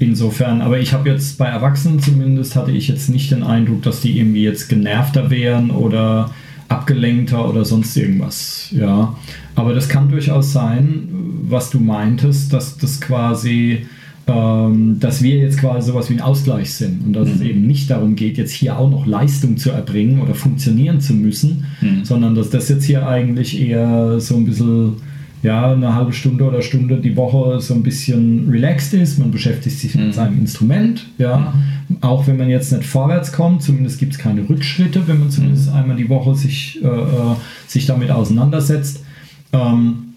insofern, 0.00 0.60
aber 0.60 0.78
ich 0.78 0.92
habe 0.92 1.08
jetzt 1.08 1.38
bei 1.38 1.46
Erwachsenen 1.46 2.00
zumindest 2.00 2.56
hatte 2.56 2.72
ich 2.72 2.88
jetzt 2.88 3.08
nicht 3.08 3.30
den 3.30 3.42
Eindruck, 3.42 3.82
dass 3.82 4.00
die 4.00 4.18
irgendwie 4.18 4.42
jetzt 4.42 4.68
genervter 4.68 5.30
wären 5.30 5.70
oder 5.70 6.30
abgelenkter 6.68 7.48
oder 7.48 7.64
sonst 7.64 7.96
irgendwas. 7.96 8.68
Ja, 8.70 9.16
aber 9.54 9.74
das 9.74 9.88
kann 9.88 10.08
durchaus 10.08 10.52
sein, 10.52 11.08
was 11.48 11.70
du 11.70 11.80
meintest, 11.80 12.52
dass 12.52 12.78
das 12.78 13.00
quasi, 13.00 13.86
ähm, 14.26 14.98
dass 15.00 15.22
wir 15.22 15.36
jetzt 15.36 15.58
quasi 15.58 15.90
sowas 15.90 16.08
wie 16.10 16.14
ein 16.14 16.20
Ausgleich 16.20 16.72
sind 16.72 17.04
und 17.04 17.12
dass 17.12 17.28
es 17.28 17.40
eben 17.40 17.66
nicht 17.66 17.90
darum 17.90 18.16
geht, 18.16 18.38
jetzt 18.38 18.52
hier 18.52 18.78
auch 18.78 18.90
noch 18.90 19.06
Leistung 19.06 19.56
zu 19.56 19.70
erbringen 19.70 20.20
oder 20.20 20.34
funktionieren 20.34 21.00
zu 21.00 21.14
müssen, 21.14 21.64
sondern 22.04 22.34
dass 22.34 22.50
das 22.50 22.68
jetzt 22.68 22.84
hier 22.84 23.06
eigentlich 23.06 23.60
eher 23.60 24.20
so 24.20 24.36
ein 24.36 24.44
bisschen 24.44 24.94
ja, 25.42 25.72
eine 25.72 25.94
halbe 25.94 26.12
Stunde 26.12 26.44
oder 26.44 26.62
Stunde 26.62 26.98
die 26.98 27.16
Woche 27.16 27.60
so 27.60 27.74
ein 27.74 27.82
bisschen 27.82 28.48
relaxed 28.48 28.94
ist. 28.94 29.18
Man 29.18 29.32
beschäftigt 29.32 29.78
sich 29.78 29.94
mit 29.94 30.14
seinem 30.14 30.38
Instrument, 30.38 31.06
ja. 31.18 31.52
Auch 32.00 32.26
wenn 32.26 32.36
man 32.36 32.48
jetzt 32.48 32.72
nicht 32.72 32.84
vorwärts 32.84 33.32
kommt, 33.32 33.62
zumindest 33.62 33.98
gibt 33.98 34.12
es 34.12 34.18
keine 34.18 34.48
Rückschritte, 34.48 35.06
wenn 35.08 35.18
man 35.18 35.30
zumindest 35.30 35.72
einmal 35.72 35.96
die 35.96 36.08
Woche 36.08 36.34
sich, 36.34 36.82
äh, 36.82 36.86
äh, 36.86 37.34
sich 37.66 37.86
damit 37.86 38.10
auseinandersetzt. 38.10 39.04
Ähm, 39.52 40.14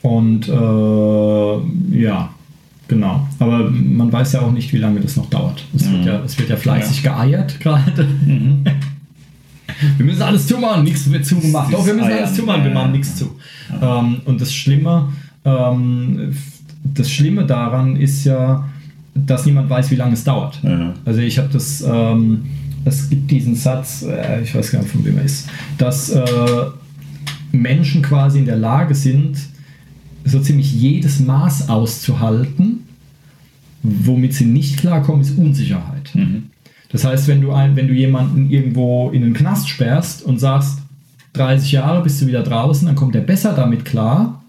und 0.00 0.48
äh, 0.48 2.00
ja, 2.00 2.30
genau. 2.88 3.26
Aber 3.38 3.70
man 3.70 4.12
weiß 4.12 4.32
ja 4.32 4.40
auch 4.40 4.52
nicht, 4.52 4.72
wie 4.72 4.78
lange 4.78 5.00
das 5.00 5.16
noch 5.16 5.28
dauert. 5.28 5.64
Es, 5.74 5.90
wird, 5.90 6.06
ja, 6.06 6.22
es 6.24 6.38
wird 6.38 6.48
ja 6.48 6.56
fleißig 6.56 7.02
geeiert 7.02 7.60
gerade. 7.60 8.08
Wir 9.96 10.06
müssen 10.06 10.22
alles 10.22 10.46
zumachen, 10.46 10.84
nichts 10.84 11.10
wird 11.10 11.24
zugemacht. 11.24 11.72
Doch, 11.72 11.86
wir 11.86 11.94
müssen 11.94 12.08
Eiern. 12.08 12.24
alles 12.24 12.34
zumachen, 12.34 12.64
wir 12.64 12.72
machen 12.72 12.92
nichts 12.92 13.16
zu. 13.16 13.36
Ähm, 13.80 14.20
und 14.24 14.40
das 14.40 14.54
Schlimme, 14.54 15.08
ähm, 15.44 16.34
das 16.82 17.10
Schlimme 17.10 17.44
daran 17.44 17.96
ist 17.96 18.24
ja, 18.24 18.68
dass 19.14 19.46
niemand 19.46 19.70
weiß, 19.70 19.90
wie 19.90 19.96
lange 19.96 20.14
es 20.14 20.24
dauert. 20.24 20.60
Ja. 20.62 20.94
Also 21.04 21.20
ich 21.20 21.38
habe 21.38 21.48
das, 21.52 21.82
ähm, 21.86 22.46
es 22.84 23.08
gibt 23.08 23.30
diesen 23.30 23.54
Satz, 23.54 24.02
äh, 24.02 24.42
ich 24.42 24.54
weiß 24.54 24.70
gar 24.70 24.80
nicht, 24.80 24.90
von 24.90 25.04
wem 25.04 25.18
er 25.18 25.24
ist, 25.24 25.48
dass 25.78 26.10
äh, 26.10 26.24
Menschen 27.52 28.02
quasi 28.02 28.38
in 28.38 28.46
der 28.46 28.56
Lage 28.56 28.94
sind, 28.94 29.38
so 30.24 30.40
ziemlich 30.40 30.72
jedes 30.72 31.20
Maß 31.20 31.68
auszuhalten, 31.68 32.80
womit 33.82 34.34
sie 34.34 34.44
nicht 34.44 34.78
klarkommen, 34.78 35.22
ist 35.22 35.38
Unsicherheit. 35.38 36.12
Das 36.90 37.04
heißt, 37.04 37.28
wenn 37.28 37.40
du, 37.40 37.52
ein, 37.52 37.76
wenn 37.76 37.88
du 37.88 37.94
jemanden 37.94 38.50
irgendwo 38.50 39.10
in 39.10 39.22
den 39.22 39.34
Knast 39.34 39.68
sperrst 39.68 40.22
und 40.22 40.38
sagst, 40.38 40.78
30 41.34 41.72
Jahre 41.72 42.02
bist 42.02 42.20
du 42.22 42.26
wieder 42.26 42.42
draußen, 42.42 42.86
dann 42.86 42.96
kommt 42.96 43.14
er 43.14 43.20
besser 43.20 43.52
damit 43.54 43.84
klar, 43.84 44.42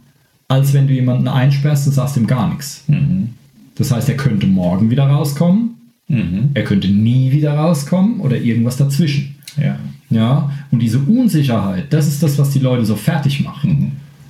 als 0.48 0.74
wenn 0.74 0.88
du 0.88 0.94
jemanden 0.94 1.27
einsperrst 1.27 1.88
und 1.88 1.94
sagst 1.94 2.15
ihm 2.17 2.27
gar 2.27 2.50
nichts. 2.50 2.84
Das 3.75 3.91
heißt, 3.91 4.08
er 4.10 4.15
könnte 4.17 4.48
morgen 4.48 4.89
wieder 4.89 5.06
rauskommen, 5.08 5.72
er 6.53 6.63
könnte 6.63 6.88
nie 6.88 7.32
wieder 7.32 7.53
rauskommen 7.53 8.22
oder 8.22 8.38
irgendwas 8.38 8.77
dazwischen. 8.77 9.36
Ja. 9.62 9.77
Ja, 10.10 10.50
und 10.72 10.79
diese 10.79 11.00
Unsicherheit, 11.00 11.91
das 11.91 12.08
ist 12.08 12.24
das, 12.24 12.38
was 12.39 12.51
die 12.51 12.60
Leute 12.60 12.86
so 12.86 12.96
fertig 12.96 13.44
macht. 13.44 13.67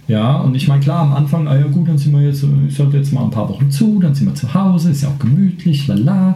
Ja, 0.08 0.38
und 0.38 0.56
ich 0.56 0.68
meine, 0.70 0.82
klar, 0.82 1.02
am 1.02 1.14
Anfang, 1.14 1.48
ah 1.48 1.58
ja 1.58 1.68
gut, 1.68 1.90
dann 1.90 1.98
sind 1.98 2.14
wir 2.14 2.22
jetzt, 2.22 2.44
ich 2.68 2.76
sollte 2.76 2.98
jetzt 2.98 3.12
mal 3.12 3.26
ein 3.26 3.32
paar 3.32 3.50
Wochen 3.50 3.70
zu, 3.70 4.00
dann 4.00 4.16
sind 4.16 4.28
wir 4.28 4.36
zu 4.36 4.54
Hause, 4.54 4.92
ist 4.92 5.04
ja 5.04 5.10
auch 5.10 5.20
gemütlich, 5.20 5.88
lala. 5.88 6.36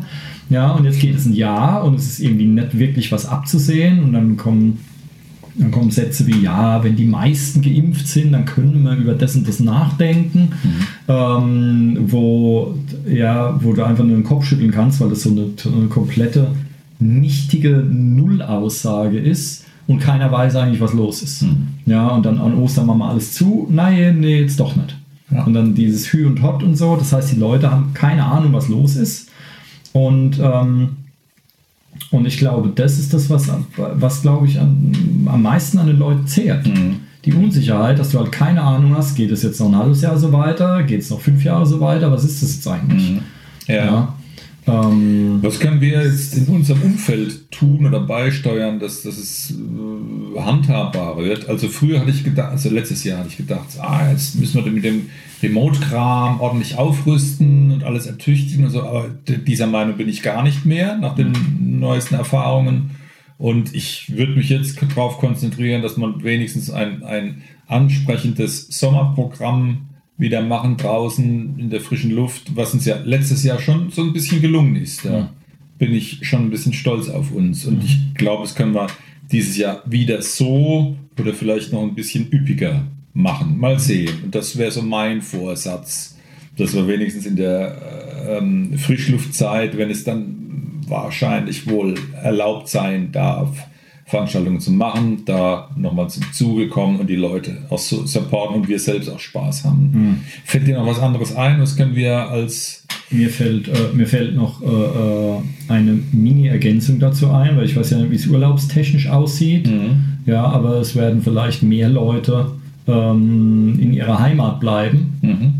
Ja, 0.49 0.71
und 0.71 0.83
jetzt 0.83 0.99
geht 0.99 1.15
es 1.15 1.25
ein 1.25 1.33
Jahr 1.33 1.85
und 1.85 1.95
es 1.95 2.07
ist 2.07 2.19
irgendwie 2.19 2.45
nicht 2.45 2.77
wirklich 2.77 3.11
was 3.13 3.25
abzusehen 3.25 4.03
und 4.03 4.11
dann 4.11 4.35
kommen, 4.35 4.79
dann 5.55 5.71
kommen 5.71 5.89
Sätze 5.89 6.27
wie, 6.27 6.41
ja, 6.41 6.83
wenn 6.83 6.97
die 6.97 7.05
meisten 7.05 7.61
geimpft 7.61 8.05
sind, 8.07 8.33
dann 8.33 8.43
können 8.43 8.83
wir 8.83 8.97
über 8.97 9.13
das 9.13 9.37
und 9.37 9.47
das 9.47 9.61
nachdenken, 9.61 10.49
ähm, 11.07 11.97
wo, 12.07 12.75
ja, 13.09 13.57
wo 13.61 13.71
du 13.71 13.85
einfach 13.85 14.03
nur 14.03 14.17
den 14.17 14.25
Kopf 14.25 14.43
schütteln 14.43 14.71
kannst, 14.71 14.99
weil 14.99 15.09
das 15.09 15.21
so 15.21 15.29
eine, 15.29 15.47
eine 15.73 15.87
komplette 15.87 16.47
nichtige 16.99 17.77
Nullaussage 17.77 19.17
ist 19.17 19.63
und 19.91 19.99
keiner 19.99 20.31
weiß 20.31 20.55
eigentlich, 20.55 20.81
was 20.81 20.93
los 20.93 21.21
ist. 21.21 21.45
Ja, 21.85 22.07
und 22.07 22.25
dann 22.25 22.39
an 22.39 22.55
Ostern 22.55 22.85
machen 22.85 22.99
wir 22.99 23.09
alles 23.09 23.33
zu. 23.33 23.67
Nein, 23.69 24.19
nee, 24.19 24.41
jetzt 24.41 24.59
doch 24.59 24.75
nicht. 24.75 24.95
Ja. 25.31 25.43
Und 25.43 25.53
dann 25.53 25.75
dieses 25.75 26.11
Hü 26.11 26.27
und 26.27 26.41
Hot 26.41 26.63
und 26.63 26.75
so. 26.75 26.95
Das 26.95 27.13
heißt, 27.13 27.33
die 27.33 27.39
Leute 27.39 27.71
haben 27.71 27.93
keine 27.93 28.25
Ahnung, 28.25 28.53
was 28.53 28.67
los 28.67 28.95
ist. 28.95 29.29
Und, 29.93 30.39
ähm, 30.39 30.97
und 32.11 32.25
ich 32.25 32.37
glaube, 32.37 32.71
das 32.73 32.99
ist 32.99 33.13
das, 33.13 33.29
was, 33.29 33.49
was 33.75 34.21
glaube 34.21 34.47
ich, 34.47 34.59
an, 34.59 35.25
am 35.25 35.41
meisten 35.41 35.77
an 35.77 35.87
den 35.87 35.99
Leuten 35.99 36.27
zehrt. 36.27 36.65
Die 37.25 37.33
Unsicherheit, 37.33 37.99
dass 37.99 38.11
du 38.11 38.19
halt 38.19 38.31
keine 38.31 38.61
Ahnung 38.61 38.95
hast, 38.95 39.15
geht 39.15 39.31
es 39.31 39.43
jetzt 39.43 39.59
noch 39.59 39.67
ein 39.67 39.75
halbes 39.75 40.01
Jahr 40.01 40.17
so 40.17 40.31
weiter, 40.33 40.83
geht 40.83 41.01
es 41.01 41.09
noch 41.09 41.19
fünf 41.19 41.43
Jahre 41.43 41.65
so 41.65 41.79
weiter, 41.79 42.11
was 42.11 42.23
ist 42.23 42.41
das 42.41 42.55
jetzt 42.55 42.67
eigentlich? 42.67 43.21
Ja. 43.67 44.15
Ähm, 44.67 45.39
Was 45.41 45.59
können 45.59 45.81
wir 45.81 46.03
jetzt 46.03 46.37
in 46.37 46.45
unserem 46.45 46.83
Umfeld 46.83 47.49
tun 47.51 47.85
oder 47.85 47.99
beisteuern, 47.99 48.79
dass, 48.79 49.01
dass 49.01 49.17
es 49.17 49.51
äh, 49.51 50.39
handhabbar 50.39 51.17
wird? 51.17 51.49
Also 51.49 51.67
früher 51.67 51.99
hatte 51.99 52.11
ich 52.11 52.23
gedacht, 52.23 52.51
also 52.51 52.69
letztes 52.69 53.03
Jahr 53.03 53.19
hatte 53.19 53.29
ich 53.29 53.37
gedacht, 53.37 53.67
ah, 53.79 54.11
jetzt 54.11 54.39
müssen 54.39 54.63
wir 54.63 54.71
mit 54.71 54.83
dem 54.83 55.09
Remote-Kram 55.41 56.39
ordentlich 56.39 56.77
aufrüsten 56.77 57.71
und 57.71 57.83
alles 57.83 58.05
ertüchtigen 58.05 58.65
und 58.65 58.71
so, 58.71 58.83
aber 58.83 59.09
dieser 59.27 59.65
Meinung 59.65 59.97
bin 59.97 60.07
ich 60.07 60.21
gar 60.21 60.43
nicht 60.43 60.63
mehr 60.65 60.95
nach 60.97 61.15
den 61.15 61.33
neuesten 61.79 62.15
Erfahrungen. 62.15 62.91
Und 63.39 63.73
ich 63.73 64.15
würde 64.15 64.35
mich 64.35 64.49
jetzt 64.49 64.79
darauf 64.79 65.17
konzentrieren, 65.17 65.81
dass 65.81 65.97
man 65.97 66.23
wenigstens 66.23 66.69
ein, 66.69 67.01
ein 67.01 67.41
ansprechendes 67.65 68.67
Sommerprogramm 68.67 69.87
wieder 70.21 70.43
machen 70.43 70.77
draußen 70.77 71.57
in 71.57 71.71
der 71.71 71.81
frischen 71.81 72.11
Luft, 72.11 72.55
was 72.55 72.75
uns 72.75 72.85
ja 72.85 72.97
letztes 73.03 73.43
Jahr 73.43 73.59
schon 73.59 73.89
so 73.89 74.03
ein 74.03 74.13
bisschen 74.13 74.39
gelungen 74.39 74.75
ist. 74.75 75.03
Da 75.03 75.31
bin 75.79 75.95
ich 75.95 76.19
schon 76.21 76.43
ein 76.43 76.49
bisschen 76.51 76.73
stolz 76.73 77.09
auf 77.09 77.31
uns. 77.31 77.65
Und 77.65 77.83
ich 77.83 78.13
glaube, 78.13 78.43
das 78.43 78.53
können 78.53 78.75
wir 78.75 78.85
dieses 79.31 79.57
Jahr 79.57 79.81
wieder 79.87 80.21
so 80.21 80.95
oder 81.19 81.33
vielleicht 81.33 81.73
noch 81.73 81.81
ein 81.81 81.95
bisschen 81.95 82.31
üppiger 82.31 82.85
machen. 83.15 83.57
Mal 83.57 83.79
sehen. 83.79 84.13
Und 84.23 84.35
das 84.35 84.59
wäre 84.59 84.69
so 84.69 84.83
mein 84.83 85.23
Vorsatz, 85.23 86.19
dass 86.55 86.75
wir 86.75 86.87
wenigstens 86.87 87.25
in 87.25 87.35
der 87.35 88.27
äh, 88.27 88.37
ähm, 88.37 88.77
Frischluftzeit, 88.77 89.75
wenn 89.75 89.89
es 89.89 90.03
dann 90.03 90.35
wahrscheinlich 90.87 91.67
wohl 91.67 91.95
erlaubt 92.21 92.69
sein 92.69 93.11
darf, 93.11 93.49
Veranstaltungen 94.11 94.59
zu 94.59 94.71
machen, 94.71 95.23
da 95.25 95.69
nochmal 95.75 96.09
zum 96.09 96.23
Zuge 96.33 96.67
kommen 96.67 96.99
und 96.99 97.09
die 97.09 97.15
Leute 97.15 97.57
auch 97.69 97.79
so 97.79 98.05
supporten 98.05 98.57
und 98.57 98.67
wir 98.67 98.77
selbst 98.79 99.09
auch 99.09 99.19
Spaß 99.19 99.63
haben. 99.65 100.21
Fällt 100.45 100.67
dir 100.67 100.77
noch 100.77 100.85
was 100.85 100.99
anderes 100.99 101.35
ein? 101.35 101.59
Was 101.61 101.75
können 101.77 101.95
wir 101.95 102.29
als 102.29 102.85
Mir 103.13 103.29
fällt, 103.29 103.67
äh, 103.67 103.71
mir 103.93 104.07
fällt 104.07 104.35
noch 104.35 104.61
äh, 104.61 104.65
äh, 104.65 105.37
eine 105.67 105.99
Mini-Ergänzung 106.13 106.97
dazu 106.99 107.29
ein, 107.31 107.57
weil 107.57 107.65
ich 107.65 107.75
weiß 107.75 107.89
ja 107.89 107.97
nicht, 107.97 108.09
wie 108.11 108.15
es 108.15 108.27
urlaubstechnisch 108.27 109.09
aussieht. 109.09 109.69
Ja, 110.25 110.43
aber 110.45 110.75
es 110.79 110.95
werden 110.95 111.21
vielleicht 111.21 111.61
mehr 111.63 111.89
Leute 111.89 112.51
ähm, 112.87 113.77
in 113.79 113.93
ihrer 113.93 114.17
Heimat 114.19 114.59
bleiben 114.61 115.13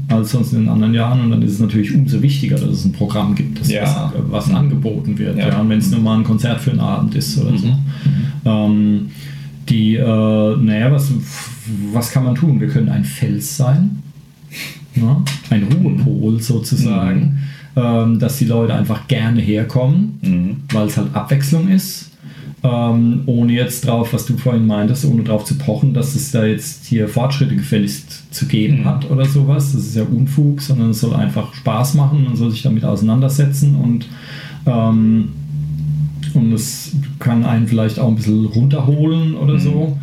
als 0.08 0.32
sonst 0.32 0.54
in 0.54 0.62
den 0.62 0.70
anderen 0.70 0.94
Jahren. 0.94 1.20
Und 1.22 1.32
dann 1.32 1.42
ist 1.42 1.54
es 1.54 1.60
natürlich 1.60 1.94
umso 1.94 2.22
wichtiger, 2.22 2.56
dass 2.56 2.70
es 2.70 2.86
ein 2.86 2.94
Programm 2.94 3.36
gibt, 3.36 3.60
das 3.60 3.70
Ja. 3.72 4.12
was, 4.30 4.48
was 4.48 4.54
angeboten 4.56 5.18
wird. 5.18 5.38
Ja. 5.38 5.50
Ja. 5.50 5.60
Und 5.60 5.70
wenn 5.70 5.80
es 5.80 5.92
nur 5.92 6.00
mal 6.00 6.18
ein 6.18 6.24
Konzert 6.24 6.62
für 6.62 6.72
einen 6.72 6.80
Abend 6.80 7.16
ist 7.16 7.38
oder 7.38 7.58
so. 7.58 7.68
Ähm, 8.46 9.12
die, 9.70 9.96
äh, 9.96 10.56
naja, 10.58 10.92
was, 10.92 11.12
was 11.94 12.12
kann 12.12 12.26
man 12.26 12.36
tun? 12.36 12.60
Wir 12.60 12.68
können 12.68 12.90
ein 12.90 13.06
Fels 13.06 13.58
sein. 13.58 14.02
Ja, 14.96 15.24
ein 15.50 15.64
Ruhepol 15.64 16.42
sozusagen, 16.42 17.40
ähm, 17.78 18.20
dass 18.20 18.38
die 18.38 18.46
Leute 18.46 18.74
einfach 18.74 19.08
gerne 19.08 19.40
herkommen, 19.40 20.64
weil 20.74 20.88
es 20.88 20.98
halt 20.98 21.16
Abwechslung 21.16 21.70
ist. 21.70 22.12
Ähm, 22.64 23.24
ohne 23.26 23.54
jetzt 23.54 23.88
drauf, 23.88 24.14
was 24.14 24.26
du 24.26 24.38
vorhin 24.38 24.68
meintest, 24.68 25.06
ohne 25.06 25.24
drauf 25.24 25.46
zu 25.46 25.58
pochen, 25.58 25.96
dass 25.96 26.14
es 26.14 26.30
da 26.30 26.46
jetzt 26.46 26.86
hier 26.86 27.08
Fortschritte 27.08 27.56
gefälligst 27.56 28.32
zu 28.32 28.46
geben 28.46 28.86
hat 28.86 29.10
oder 29.10 29.26
sowas. 29.26 29.72
Das 29.72 29.82
ist 29.82 29.96
ja 29.96 30.04
Unfug, 30.04 30.62
sondern 30.62 30.92
es 30.92 31.00
soll 31.00 31.16
einfach 31.16 31.56
Spaß 31.56 31.96
machen, 31.96 32.26
man 32.26 32.36
soll 32.36 32.52
sich 32.52 32.62
damit 32.62 32.84
auseinandersetzen 32.86 33.76
und, 33.76 34.08
ähm, 34.68 35.30
und 36.36 36.54
es 36.54 36.96
kann 37.20 37.46
einen 37.46 37.68
vielleicht 37.68 38.00
auch 38.00 38.08
ein 38.08 38.16
bisschen 38.16 38.46
runterholen 38.46 39.36
oder 39.36 39.60
so. 39.60 39.98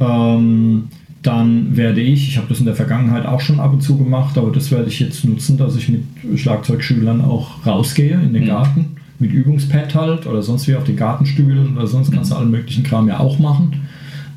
Ähm, 0.00 0.84
dann 1.22 1.76
werde 1.76 2.00
ich, 2.00 2.28
ich 2.28 2.36
habe 2.38 2.46
das 2.48 2.60
in 2.60 2.66
der 2.66 2.74
Vergangenheit 2.74 3.26
auch 3.26 3.40
schon 3.40 3.60
ab 3.60 3.72
und 3.72 3.82
zu 3.82 3.98
gemacht, 3.98 4.38
aber 4.38 4.50
das 4.50 4.70
werde 4.70 4.88
ich 4.88 5.00
jetzt 5.00 5.24
nutzen, 5.24 5.58
dass 5.58 5.76
ich 5.76 5.88
mit 5.90 6.04
Schlagzeugschülern 6.36 7.20
auch 7.20 7.66
rausgehe 7.66 8.18
in 8.18 8.32
den 8.32 8.46
Garten, 8.46 8.96
mit 9.18 9.32
Übungspad 9.32 9.94
halt 9.94 10.26
oder 10.26 10.40
sonst 10.40 10.66
wie 10.66 10.76
auf 10.76 10.84
den 10.84 10.96
Gartenstühlen 10.96 11.76
oder 11.76 11.86
sonst 11.86 12.10
kannst 12.10 12.30
du 12.30 12.36
allen 12.36 12.50
möglichen 12.50 12.84
Kram 12.84 13.06
ja 13.06 13.20
auch 13.20 13.38
machen. 13.38 13.82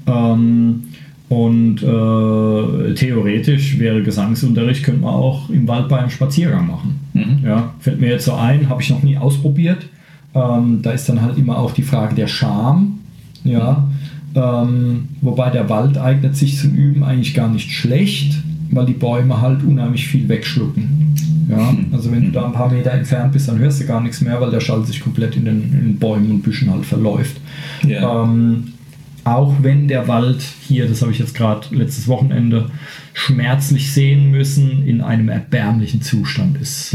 Ähm, 0.08 0.84
und 1.30 1.82
äh, 1.82 2.94
theoretisch 2.96 3.80
wäre 3.80 4.04
Gesangsunterricht, 4.04 4.84
könnte 4.84 5.02
man 5.02 5.14
auch 5.14 5.50
im 5.50 5.68
Wald 5.68 5.88
bei 5.88 6.00
einem 6.00 6.10
Spaziergang 6.10 6.68
machen. 6.68 7.00
Ja, 7.44 7.74
fällt 7.80 8.02
mir 8.02 8.10
jetzt 8.10 8.26
so 8.26 8.34
ein, 8.34 8.68
habe 8.68 8.82
ich 8.82 8.90
noch 8.90 9.04
nie 9.04 9.18
ausprobiert. 9.18 9.86
Ähm, 10.36 10.82
da 10.82 10.92
ist 10.92 11.08
dann 11.10 11.22
halt 11.22 11.38
immer 11.38 11.58
auch 11.58 11.72
die 11.72 11.84
Frage 11.84 12.16
der 12.16 12.28
Scham. 12.28 13.00
Ja, 13.44 13.88
ähm, 14.36 15.10
wobei 15.22 15.50
der 15.50 15.70
Wald 15.70 15.98
eignet 15.98 16.36
sich 16.36 16.58
zum 16.58 16.74
Üben 16.74 17.04
eigentlich 17.04 17.34
gar 17.34 17.50
nicht 17.50 17.72
schlecht, 17.72 18.42
weil 18.72 18.86
die 18.86 18.94
Bäume 18.94 19.42
halt 19.42 19.64
unheimlich 19.64 20.08
viel 20.08 20.28
wegschlucken. 20.30 21.16
Ja, 21.50 21.76
also 21.92 22.12
wenn 22.12 22.26
du 22.26 22.32
da 22.32 22.46
ein 22.46 22.54
paar 22.54 22.72
Meter 22.72 22.92
entfernt 22.92 23.34
bist, 23.34 23.48
dann 23.48 23.60
hörst 23.60 23.82
du 23.82 23.86
gar 23.86 24.02
nichts 24.02 24.22
mehr, 24.22 24.40
weil 24.40 24.50
der 24.50 24.62
Schall 24.62 24.86
sich 24.86 25.02
komplett 25.02 25.36
in 25.36 25.46
den, 25.46 25.64
in 25.64 25.72
den 25.72 26.00
Bäumen 26.00 26.32
und 26.32 26.42
Büschen 26.42 26.72
halt 26.72 26.86
verläuft. 26.86 27.36
Ja. 27.86 28.24
Ähm, 28.24 28.74
auch 29.26 29.54
wenn 29.62 29.88
der 29.88 30.08
Wald 30.08 30.42
hier, 30.42 30.88
das 30.88 31.02
habe 31.02 31.12
ich 31.12 31.20
jetzt 31.20 31.36
gerade 31.36 31.68
letztes 31.72 32.08
Wochenende 32.08 32.70
schmerzlich 33.14 33.92
sehen 33.94 34.32
müssen, 34.32 34.86
in 34.86 35.02
einem 35.02 35.30
erbärmlichen 35.30 36.02
Zustand 36.02 36.58
ist. 36.58 36.94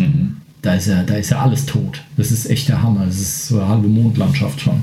Da, 0.68 0.74
ist 0.74 0.86
ja, 0.86 1.02
da 1.02 1.14
ist 1.14 1.30
ja 1.30 1.38
alles 1.40 1.64
tot. 1.64 2.02
Das 2.18 2.30
ist 2.30 2.44
echt 2.50 2.68
der 2.68 2.82
Hammer. 2.82 3.06
Das 3.06 3.16
ist 3.16 3.48
so 3.48 3.58
eine 3.58 3.68
halbe 3.70 3.88
Mondlandschaft 3.88 4.60
schon. 4.60 4.82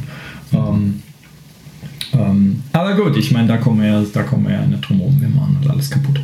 Ähm, 0.52 1.04
ähm, 2.12 2.64
aber 2.74 2.96
gut, 2.96 3.16
ich 3.18 3.30
meine, 3.32 3.48
da 3.48 3.58
kommen 3.58 3.82
wir 3.84 3.88
ja, 3.90 4.04
da 4.12 4.24
kommen 4.24 4.48
wir 4.48 4.54
ja 4.56 4.66
nicht 4.66 4.82
drum 4.82 4.98
herum. 4.98 5.22
Wir 5.22 5.30
machen 5.30 5.58
halt 5.60 5.70
alles 5.70 5.92
kaputt. 5.92 6.22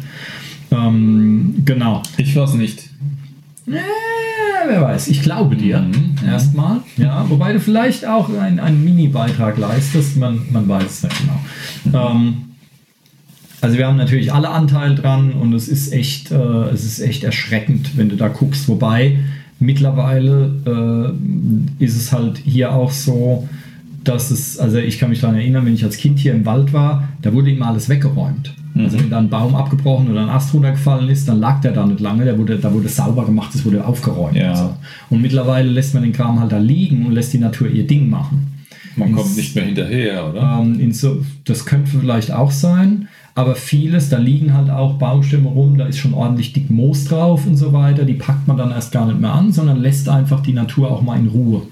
Ähm, 0.72 1.62
genau. 1.64 2.02
Ich 2.18 2.36
weiß 2.36 2.56
nicht. 2.56 2.90
Äh, 3.68 3.74
wer 4.68 4.82
weiß, 4.82 5.10
ich 5.10 5.22
glaube 5.22 5.56
dir 5.56 5.86
erstmal. 6.26 6.80
Ja, 6.98 7.24
wobei 7.30 7.54
du 7.54 7.60
vielleicht 7.60 8.08
auch 8.08 8.30
ein- 8.36 8.60
einen 8.60 8.84
Mini-Beitrag 8.84 9.60
leistest, 9.60 10.18
man, 10.18 10.40
man 10.52 10.68
weiß 10.68 10.86
es 10.86 11.04
nicht 11.04 11.16
genau. 11.84 12.10
Ähm, 12.12 12.34
also 13.62 13.78
wir 13.78 13.86
haben 13.86 13.98
natürlich 13.98 14.34
alle 14.34 14.50
Anteil 14.50 14.96
dran 14.96 15.34
und 15.34 15.54
es 15.54 15.68
ist 15.68 15.94
echt, 15.94 16.32
äh, 16.32 16.36
es 16.74 16.84
ist 16.84 17.00
echt 17.00 17.24
erschreckend, 17.24 17.96
wenn 17.96 18.10
du 18.10 18.16
da 18.16 18.28
guckst. 18.28 18.68
Wobei 18.68 19.20
mittlerweile 19.62 21.16
äh, 21.80 21.84
ist 21.84 21.96
es 21.96 22.12
halt 22.12 22.38
hier 22.40 22.74
auch 22.74 22.92
so, 22.92 23.48
dass 24.04 24.32
es, 24.32 24.58
also 24.58 24.78
ich 24.78 24.98
kann 25.00 25.10
mich 25.10 25.22
daran 25.22 25.36
erinnern, 25.36 25.66
wenn 25.66 25.76
ich 25.76 25.84
als 25.84 25.98
Kind 25.98 26.20
hier 26.20 26.34
im 26.34 26.46
Wald 26.46 26.74
war, 26.74 27.08
da 27.22 27.32
wurde 27.32 27.52
immer 27.52 27.68
alles 27.68 27.88
weggeräumt. 27.88 28.54
Mhm. 28.74 28.86
Also 28.86 29.00
wenn 29.00 29.10
da 29.10 29.20
ein 29.20 29.30
Baum 29.30 29.56
abgebrochen 29.56 30.10
oder 30.10 30.22
ein 30.24 30.30
Ast 30.30 30.54
runtergefallen 30.54 31.08
ist, 31.10 31.28
dann 31.28 31.40
lag 31.40 31.62
der 31.62 31.72
da 31.72 31.86
nicht 31.86 32.00
lange, 32.00 32.26
der 32.26 32.38
wurde, 32.38 32.58
da 32.58 32.74
wurde 32.74 32.90
sauber 32.90 33.26
gemacht, 33.26 33.54
es 33.54 33.64
wurde 33.64 33.86
aufgeräumt. 33.86 34.36
Ja. 34.36 34.52
Und, 34.52 34.58
so. 34.58 34.76
und 35.12 35.22
mittlerweile 35.22 35.70
lässt 35.70 35.94
man 35.94 36.04
den 36.04 36.14
Kram 36.14 36.40
halt 36.40 36.52
da 36.52 36.58
liegen 36.58 37.06
und 37.06 37.12
lässt 37.14 37.32
die 37.34 37.38
Natur 37.38 37.70
ihr 37.70 37.86
Ding 37.86 38.10
machen. 38.10 38.48
Man 38.96 39.10
Ins- 39.10 39.18
kommt 39.18 39.38
nicht 39.38 39.56
mehr 39.56 39.66
hinterher, 39.66 40.30
oder? 40.30 40.60
Ähm, 40.62 40.80
inso, 40.80 41.24
das 41.46 41.66
könnte 41.66 41.92
vielleicht 42.00 42.32
auch 42.32 42.52
sein, 42.52 43.08
aber 43.36 43.56
vieles, 43.56 44.10
da 44.10 44.18
liegen 44.18 44.54
halt 44.54 44.70
auch 44.70 44.96
Baumstämme 44.96 45.50
rum, 45.50 45.78
da 45.78 45.86
ist 45.86 45.98
schon 45.98 46.14
ordentlich 46.14 46.54
dick 46.54 46.70
Moos 46.70 47.06
drauf 47.06 47.46
und 47.48 47.56
so 47.56 47.74
weiter, 47.74 48.04
die 48.04 48.14
packt 48.14 48.48
man 48.48 48.58
dann 48.58 48.72
erst 48.72 48.92
gar 48.92 49.06
nicht 49.06 49.20
mehr 49.20 49.34
an, 49.34 49.52
sondern 49.52 49.80
lässt 49.80 50.10
einfach 50.10 50.42
die 50.42 50.54
Natur 50.54 50.92
auch 50.92 51.02
mal 51.02 51.20
in 51.20 51.28
Ruhe, 51.28 51.64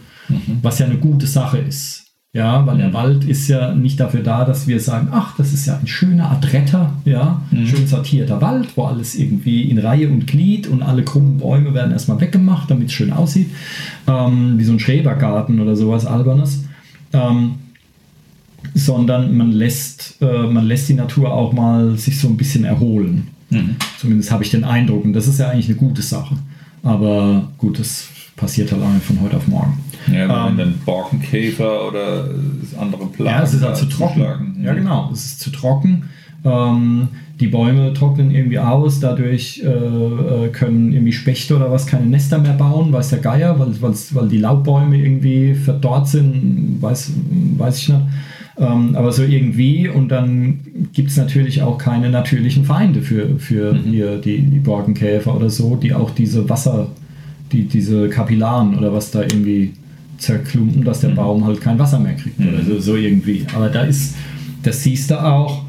was 0.61 0.79
ja 0.79 0.85
eine 0.85 0.97
gute 0.97 1.27
Sache 1.27 1.57
ist. 1.57 2.05
Ja, 2.31 2.67
weil 2.67 2.77
der 2.77 2.93
Wald 2.93 3.23
ist 3.23 3.47
ja 3.47 3.73
nicht 3.73 3.99
dafür 3.99 4.21
da, 4.21 4.45
dass 4.45 4.67
wir 4.67 4.79
sagen, 4.79 5.07
ach, 5.11 5.35
das 5.35 5.51
ist 5.51 5.65
ja 5.65 5.79
ein 5.79 5.87
schöner, 5.87 6.29
adretter, 6.29 6.93
ja, 7.03 7.41
schön 7.65 7.87
sortierter 7.87 8.39
Wald, 8.39 8.77
wo 8.77 8.83
alles 8.83 9.15
irgendwie 9.15 9.63
in 9.63 9.79
Reihe 9.79 10.09
und 10.09 10.27
Glied 10.27 10.67
und 10.67 10.83
alle 10.83 11.03
krummen 11.03 11.39
Bäume 11.39 11.73
werden 11.73 11.91
erstmal 11.91 12.21
weggemacht, 12.21 12.69
damit 12.69 12.89
es 12.89 12.93
schön 12.93 13.11
aussieht, 13.11 13.49
ähm, 14.07 14.59
wie 14.59 14.63
so 14.63 14.73
ein 14.73 14.79
Schrebergarten 14.79 15.59
oder 15.59 15.75
sowas 15.75 16.05
Albernes. 16.05 16.65
Ähm, 17.13 17.55
sondern 18.73 19.35
man 19.35 19.51
lässt, 19.51 20.15
äh, 20.21 20.43
man 20.47 20.65
lässt 20.65 20.89
die 20.89 20.93
Natur 20.93 21.33
auch 21.33 21.53
mal 21.53 21.97
sich 21.97 22.19
so 22.19 22.27
ein 22.27 22.37
bisschen 22.37 22.65
erholen. 22.65 23.27
Mhm. 23.49 23.75
Zumindest 23.99 24.31
habe 24.31 24.43
ich 24.43 24.51
den 24.51 24.63
Eindruck. 24.63 25.03
Und 25.05 25.13
das 25.13 25.27
ist 25.27 25.39
ja 25.39 25.49
eigentlich 25.49 25.67
eine 25.67 25.75
gute 25.77 26.01
Sache. 26.01 26.35
Aber 26.83 27.49
gut, 27.57 27.79
das 27.79 28.07
passiert 28.35 28.71
halt 28.71 28.81
auch 28.81 28.93
nicht 28.93 29.05
von 29.05 29.19
heute 29.21 29.37
auf 29.37 29.47
morgen. 29.47 29.77
Ja, 30.11 30.25
aber 30.29 30.49
Ähm, 30.51 30.57
wenn 30.57 30.65
dann 30.69 30.79
Borkenkäfer 30.85 31.87
oder 31.87 32.29
andere 32.79 33.07
Plagen 33.07 33.29
Ja, 33.37 33.43
es 33.43 33.53
ist 33.53 33.63
halt 33.63 33.75
zu 33.75 33.85
trocken. 33.85 34.13
zuschlagen. 34.21 34.61
Ja, 34.63 34.73
genau. 34.73 35.09
Es 35.11 35.25
ist 35.25 35.39
zu 35.41 35.49
trocken. 35.51 36.03
Ähm, 36.45 37.09
die 37.39 37.47
Bäume 37.47 37.93
trocknen 37.93 38.31
irgendwie 38.31 38.59
aus, 38.59 38.99
dadurch 38.99 39.61
äh, 39.63 39.67
äh, 39.67 40.49
können 40.49 40.91
irgendwie 40.93 41.11
Spechte 41.13 41.55
oder 41.55 41.71
was 41.71 41.85
keine 41.85 42.05
Nester 42.05 42.37
mehr 42.37 42.53
bauen, 42.53 42.91
weiß 42.93 43.09
der 43.09 43.19
Geier, 43.19 43.57
weil, 43.59 43.73
weil 43.81 44.27
die 44.29 44.37
Laubbäume 44.37 44.97
irgendwie 44.97 45.53
verdorrt 45.53 46.07
sind, 46.07 46.77
weiß, 46.81 47.11
weiß 47.57 47.77
ich 47.79 47.89
nicht. 47.89 48.01
Ähm, 48.59 48.95
aber 48.95 49.13
so 49.13 49.23
irgendwie 49.23 49.87
und 49.87 50.09
dann 50.09 50.59
gibt 50.91 51.11
es 51.11 51.17
natürlich 51.17 51.61
auch 51.61 51.77
keine 51.77 52.09
natürlichen 52.09 52.65
Feinde 52.65 53.01
für, 53.01 53.39
für 53.39 53.73
hier 53.73 54.17
die, 54.17 54.41
die 54.41 54.59
Borkenkäfer 54.59 55.33
oder 55.33 55.49
so, 55.49 55.77
die 55.77 55.93
auch 55.93 56.11
diese 56.11 56.49
Wasser, 56.49 56.89
die, 57.53 57.63
diese 57.63 58.09
Kapillaren 58.09 58.77
oder 58.77 58.93
was 58.93 59.11
da 59.11 59.21
irgendwie 59.21 59.73
zerklumpen, 60.17 60.83
dass 60.83 60.99
der 60.99 61.09
Baum 61.09 61.45
halt 61.45 61.61
kein 61.61 61.79
Wasser 61.79 61.99
mehr 61.99 62.15
kriegt 62.15 62.37
oder 62.39 62.61
so, 62.65 62.79
so 62.79 62.95
irgendwie. 62.97 63.45
Aber 63.55 63.69
da 63.69 63.83
ist, 63.83 64.15
das 64.63 64.83
siehst 64.83 65.09
du 65.09 65.23
auch, 65.23 65.63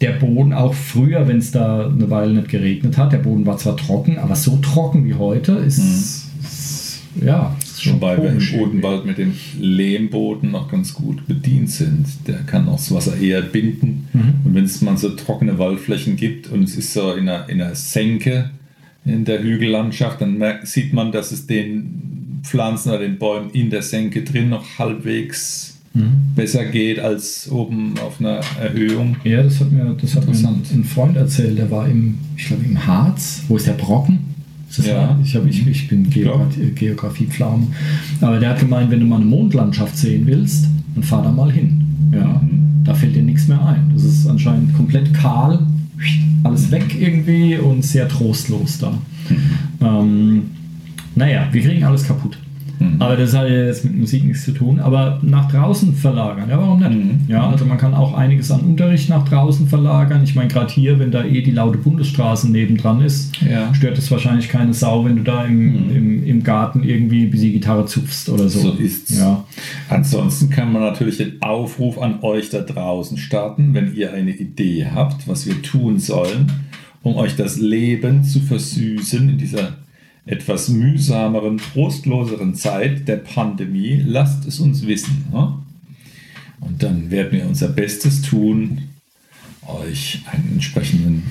der 0.00 0.12
Boden 0.12 0.52
auch 0.52 0.74
früher, 0.74 1.26
wenn 1.26 1.38
es 1.38 1.50
da 1.50 1.88
eine 1.88 2.08
Weile 2.10 2.32
nicht 2.34 2.48
geregnet 2.48 2.96
hat, 2.96 3.12
der 3.12 3.18
Boden 3.18 3.44
war 3.46 3.56
zwar 3.56 3.76
trocken, 3.76 4.18
aber 4.18 4.36
so 4.36 4.58
trocken 4.58 5.04
wie 5.04 5.14
heute 5.14 5.52
ist, 5.52 5.78
ist 5.78 6.26
ja, 7.24 7.56
ist 7.60 7.65
schon 7.65 7.65
Wobei 7.94 8.16
wir 8.16 8.30
im 8.30 8.38
irgendwie. 8.38 8.58
Odenwald 8.58 9.06
mit 9.06 9.18
dem 9.18 9.32
Lehmboden 9.58 10.50
noch 10.50 10.70
ganz 10.70 10.94
gut 10.94 11.26
bedient 11.26 11.70
sind. 11.70 12.06
Der 12.26 12.38
kann 12.38 12.68
auch 12.68 12.76
das 12.76 12.92
Wasser 12.92 13.16
eher 13.18 13.42
binden. 13.42 14.08
Mhm. 14.12 14.34
Und 14.44 14.54
wenn 14.54 14.64
es 14.64 14.80
mal 14.82 14.96
so 14.96 15.10
trockene 15.10 15.58
Waldflächen 15.58 16.16
gibt 16.16 16.48
und 16.48 16.64
es 16.64 16.76
ist 16.76 16.92
so 16.92 17.12
in 17.12 17.28
einer, 17.28 17.48
in 17.48 17.60
einer 17.60 17.74
Senke 17.74 18.50
in 19.04 19.24
der 19.24 19.42
Hügellandschaft, 19.42 20.20
dann 20.20 20.38
merkt, 20.38 20.66
sieht 20.66 20.92
man, 20.92 21.12
dass 21.12 21.30
es 21.30 21.46
den 21.46 22.40
Pflanzen 22.42 22.90
oder 22.90 23.00
den 23.00 23.18
Bäumen 23.18 23.50
in 23.50 23.70
der 23.70 23.82
Senke 23.82 24.22
drin 24.22 24.48
noch 24.48 24.78
halbwegs 24.78 25.76
Mhm. 25.96 26.34
besser 26.34 26.64
geht 26.66 26.98
als 26.98 27.50
oben 27.50 27.94
auf 28.04 28.20
einer 28.20 28.40
Erhöhung. 28.60 29.16
Ja, 29.24 29.42
das 29.42 29.60
hat 29.60 29.72
mir, 29.72 29.96
das 29.98 30.14
hat 30.14 30.26
mir 30.26 30.36
ein, 30.36 30.62
ein 30.70 30.84
Freund 30.84 31.16
erzählt, 31.16 31.56
der 31.56 31.70
war 31.70 31.88
im, 31.88 32.18
ich 32.36 32.46
glaube 32.46 32.64
im 32.64 32.86
Harz, 32.86 33.44
wo 33.48 33.56
ist 33.56 33.66
der 33.66 33.72
Brocken? 33.72 34.18
Das 34.76 34.86
Ja. 34.86 34.96
wahr? 34.96 35.18
ich, 35.22 35.34
hab, 35.34 35.46
ich, 35.46 35.66
ich 35.66 35.88
bin 35.88 36.08
glaub. 36.10 36.50
Geografie, 36.50 36.70
Geografiepflaume. 36.74 37.66
Aber 38.20 38.38
der 38.38 38.50
hat 38.50 38.60
gemeint, 38.60 38.90
wenn 38.90 39.00
du 39.00 39.06
mal 39.06 39.16
eine 39.16 39.24
Mondlandschaft 39.24 39.96
sehen 39.96 40.26
willst, 40.26 40.66
dann 40.94 41.02
fahr 41.02 41.22
da 41.22 41.30
mal 41.30 41.50
hin. 41.50 41.84
Ja, 42.12 42.40
da 42.84 42.94
fällt 42.94 43.14
dir 43.16 43.22
nichts 43.22 43.48
mehr 43.48 43.64
ein. 43.64 43.90
Das 43.94 44.04
ist 44.04 44.26
anscheinend 44.26 44.74
komplett 44.74 45.12
kahl, 45.14 45.58
alles 46.44 46.70
weg 46.70 46.96
irgendwie 46.98 47.56
und 47.56 47.84
sehr 47.84 48.08
trostlos 48.08 48.78
da. 48.78 48.92
Ähm, 49.80 50.42
naja, 51.14 51.48
wir 51.50 51.62
kriegen 51.62 51.82
alles 51.84 52.04
kaputt. 52.06 52.38
Mhm. 52.78 52.96
Aber 53.00 53.16
das 53.16 53.34
hat 53.34 53.48
ja 53.48 53.64
jetzt 53.66 53.84
mit 53.84 53.96
Musik 53.96 54.24
nichts 54.24 54.44
zu 54.44 54.52
tun. 54.52 54.80
Aber 54.80 55.18
nach 55.22 55.50
draußen 55.50 55.94
verlagern, 55.94 56.48
ja, 56.50 56.58
warum 56.58 56.80
nicht? 56.80 56.90
Mhm. 56.92 57.20
Ja, 57.28 57.48
also 57.48 57.64
man 57.64 57.78
kann 57.78 57.94
auch 57.94 58.14
einiges 58.14 58.50
an 58.50 58.60
Unterricht 58.60 59.08
nach 59.08 59.26
draußen 59.28 59.66
verlagern. 59.68 60.22
Ich 60.24 60.34
meine, 60.34 60.48
gerade 60.48 60.72
hier, 60.72 60.98
wenn 60.98 61.10
da 61.10 61.24
eh 61.24 61.42
die 61.42 61.50
laute 61.52 61.78
Bundesstraße 61.78 62.50
nebendran 62.50 63.00
ist, 63.00 63.40
Ja. 63.42 63.72
stört 63.74 63.98
es 63.98 64.10
wahrscheinlich 64.10 64.48
keine 64.48 64.74
Sau, 64.74 65.04
wenn 65.04 65.16
du 65.16 65.22
da 65.22 65.44
im, 65.44 65.90
im, 65.94 66.26
im 66.26 66.42
Garten 66.42 66.82
irgendwie 66.82 67.26
bis 67.26 67.40
die 67.40 67.52
Gitarre 67.52 67.86
zupfst 67.86 68.28
oder 68.28 68.48
so. 68.48 68.60
So 68.60 68.72
ist's. 68.72 69.18
Ja. 69.18 69.44
Ansonsten 69.88 70.50
kann 70.50 70.72
man 70.72 70.82
natürlich 70.82 71.16
den 71.18 71.40
Aufruf 71.42 71.98
an 71.98 72.20
euch 72.22 72.50
da 72.50 72.60
draußen 72.60 73.16
starten, 73.18 73.74
wenn 73.74 73.94
ihr 73.94 74.12
eine 74.12 74.30
Idee 74.32 74.86
habt, 74.94 75.26
was 75.28 75.46
wir 75.46 75.60
tun 75.62 75.98
sollen, 75.98 76.52
um 77.02 77.14
euch 77.16 77.36
das 77.36 77.58
Leben 77.58 78.24
zu 78.24 78.40
versüßen 78.40 79.28
in 79.28 79.38
dieser 79.38 79.74
etwas 80.26 80.68
mühsameren, 80.68 81.58
trostloseren 81.58 82.54
Zeit 82.54 83.06
der 83.08 83.16
Pandemie. 83.16 84.02
Lasst 84.04 84.46
es 84.46 84.58
uns 84.58 84.86
wissen. 84.86 85.24
Ne? 85.32 85.54
Und 86.60 86.82
dann 86.82 87.10
werden 87.10 87.32
wir 87.32 87.46
unser 87.46 87.68
Bestes 87.68 88.22
tun, 88.22 88.82
euch 89.66 90.22
einen 90.30 90.54
entsprechenden 90.54 91.22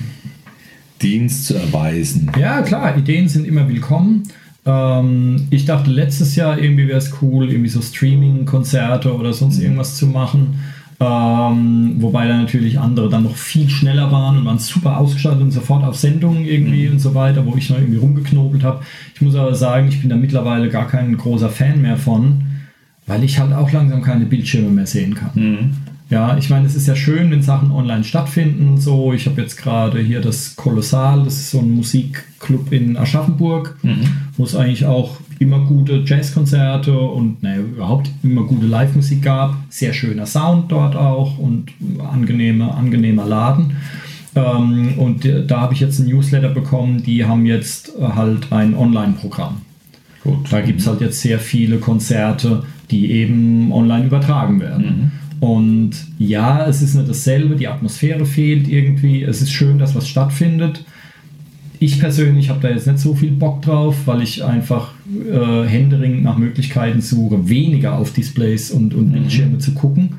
Dienst 1.02 1.46
zu 1.46 1.54
erweisen. 1.54 2.32
Ja, 2.38 2.62
klar, 2.62 2.96
Ideen 2.96 3.28
sind 3.28 3.46
immer 3.46 3.68
willkommen. 3.68 4.22
Ähm, 4.64 5.46
ich 5.50 5.66
dachte 5.66 5.90
letztes 5.90 6.34
Jahr 6.36 6.58
irgendwie 6.58 6.88
wäre 6.88 6.98
es 6.98 7.12
cool, 7.20 7.50
irgendwie 7.50 7.68
so 7.68 7.82
Streaming-Konzerte 7.82 9.14
oder 9.14 9.32
sonst 9.32 9.58
irgendwas 9.58 9.96
zu 9.96 10.06
machen. 10.06 10.58
Ähm, 10.98 11.96
wobei 11.98 12.26
da 12.26 12.38
natürlich 12.38 12.78
andere 12.78 13.10
dann 13.10 13.24
noch 13.24 13.36
viel 13.36 13.68
schneller 13.68 14.10
waren 14.10 14.38
und 14.38 14.46
waren 14.46 14.58
super 14.58 14.96
ausgestattet 14.96 15.42
und 15.42 15.50
sofort 15.50 15.84
auf 15.84 15.96
Sendungen 15.96 16.44
irgendwie 16.44 16.88
und 16.88 17.00
so 17.00 17.14
weiter, 17.14 17.44
wo 17.44 17.54
ich 17.56 17.68
noch 17.68 17.76
irgendwie 17.78 17.98
rumgeknobelt 17.98 18.64
habe. 18.64 18.82
Ich 19.14 19.20
muss 19.20 19.34
aber 19.34 19.54
sagen, 19.54 19.88
ich 19.88 20.00
bin 20.00 20.08
da 20.08 20.16
mittlerweile 20.16 20.70
gar 20.70 20.88
kein 20.88 21.16
großer 21.16 21.50
Fan 21.50 21.82
mehr 21.82 21.98
von, 21.98 22.44
weil 23.06 23.24
ich 23.24 23.38
halt 23.38 23.52
auch 23.52 23.70
langsam 23.72 24.00
keine 24.00 24.24
Bildschirme 24.24 24.70
mehr 24.70 24.86
sehen 24.86 25.14
kann. 25.14 25.32
Ja, 26.08 26.38
ich 26.38 26.48
meine, 26.50 26.66
es 26.66 26.74
ist 26.76 26.86
ja 26.86 26.94
schön, 26.94 27.30
wenn 27.30 27.42
Sachen 27.42 27.72
online 27.72 28.04
stattfinden 28.04 28.68
und 28.68 28.78
so. 28.78 29.12
Ich 29.12 29.26
habe 29.26 29.42
jetzt 29.42 29.56
gerade 29.56 30.00
hier 30.00 30.20
das 30.20 30.56
Kolossal, 30.56 31.24
das 31.24 31.34
ist 31.34 31.50
so 31.50 31.58
ein 31.58 31.72
Musikclub 31.72 32.72
in 32.72 32.96
Aschaffenburg, 32.96 33.76
wo 34.36 34.44
es 34.44 34.54
eigentlich 34.54 34.86
auch 34.86 35.18
immer 35.38 35.60
gute 35.60 36.02
Jazzkonzerte 36.04 36.98
und 36.98 37.42
naja, 37.42 37.60
überhaupt 37.60 38.10
immer 38.22 38.44
gute 38.44 38.66
Live-Musik 38.66 39.22
gab. 39.22 39.56
Sehr 39.68 39.92
schöner 39.92 40.26
Sound 40.26 40.72
dort 40.72 40.96
auch 40.96 41.38
und 41.38 41.66
angenehmer, 41.98 42.76
angenehmer 42.76 43.26
Laden. 43.26 43.76
Ähm, 44.34 44.94
und 44.98 45.28
da 45.46 45.60
habe 45.60 45.74
ich 45.74 45.80
jetzt 45.80 45.98
ein 45.98 46.08
Newsletter 46.08 46.50
bekommen, 46.50 47.02
die 47.02 47.24
haben 47.24 47.46
jetzt 47.46 47.92
äh, 47.98 48.02
halt 48.02 48.52
ein 48.52 48.74
Online-Programm. 48.74 49.62
Gut. 50.22 50.50
Da 50.50 50.60
gibt 50.60 50.80
es 50.80 50.86
halt 50.86 51.00
jetzt 51.00 51.20
sehr 51.20 51.38
viele 51.38 51.78
Konzerte, 51.78 52.64
die 52.90 53.10
eben 53.12 53.72
online 53.72 54.06
übertragen 54.06 54.60
werden. 54.60 55.12
Und 55.40 55.92
ja, 56.18 56.66
es 56.66 56.82
ist 56.82 56.94
nicht 56.94 57.08
dasselbe, 57.08 57.56
die 57.56 57.68
Atmosphäre 57.68 58.24
fehlt 58.24 58.68
irgendwie. 58.68 59.22
Es 59.22 59.42
ist 59.42 59.52
schön, 59.52 59.78
dass 59.78 59.94
was 59.94 60.08
stattfindet. 60.08 60.84
Ich 61.78 62.00
persönlich 62.00 62.48
habe 62.48 62.60
da 62.60 62.68
jetzt 62.68 62.86
nicht 62.86 62.98
so 62.98 63.14
viel 63.14 63.32
Bock 63.32 63.62
drauf, 63.62 63.96
weil 64.06 64.22
ich 64.22 64.44
einfach 64.44 64.92
äh, 65.30 65.66
händeringend 65.66 66.24
nach 66.24 66.38
Möglichkeiten 66.38 67.00
suche, 67.00 67.48
weniger 67.48 67.98
auf 67.98 68.12
Displays 68.12 68.70
und, 68.70 68.94
und 68.94 69.12
Bildschirme 69.12 69.58
zu 69.58 69.72
gucken. 69.72 70.16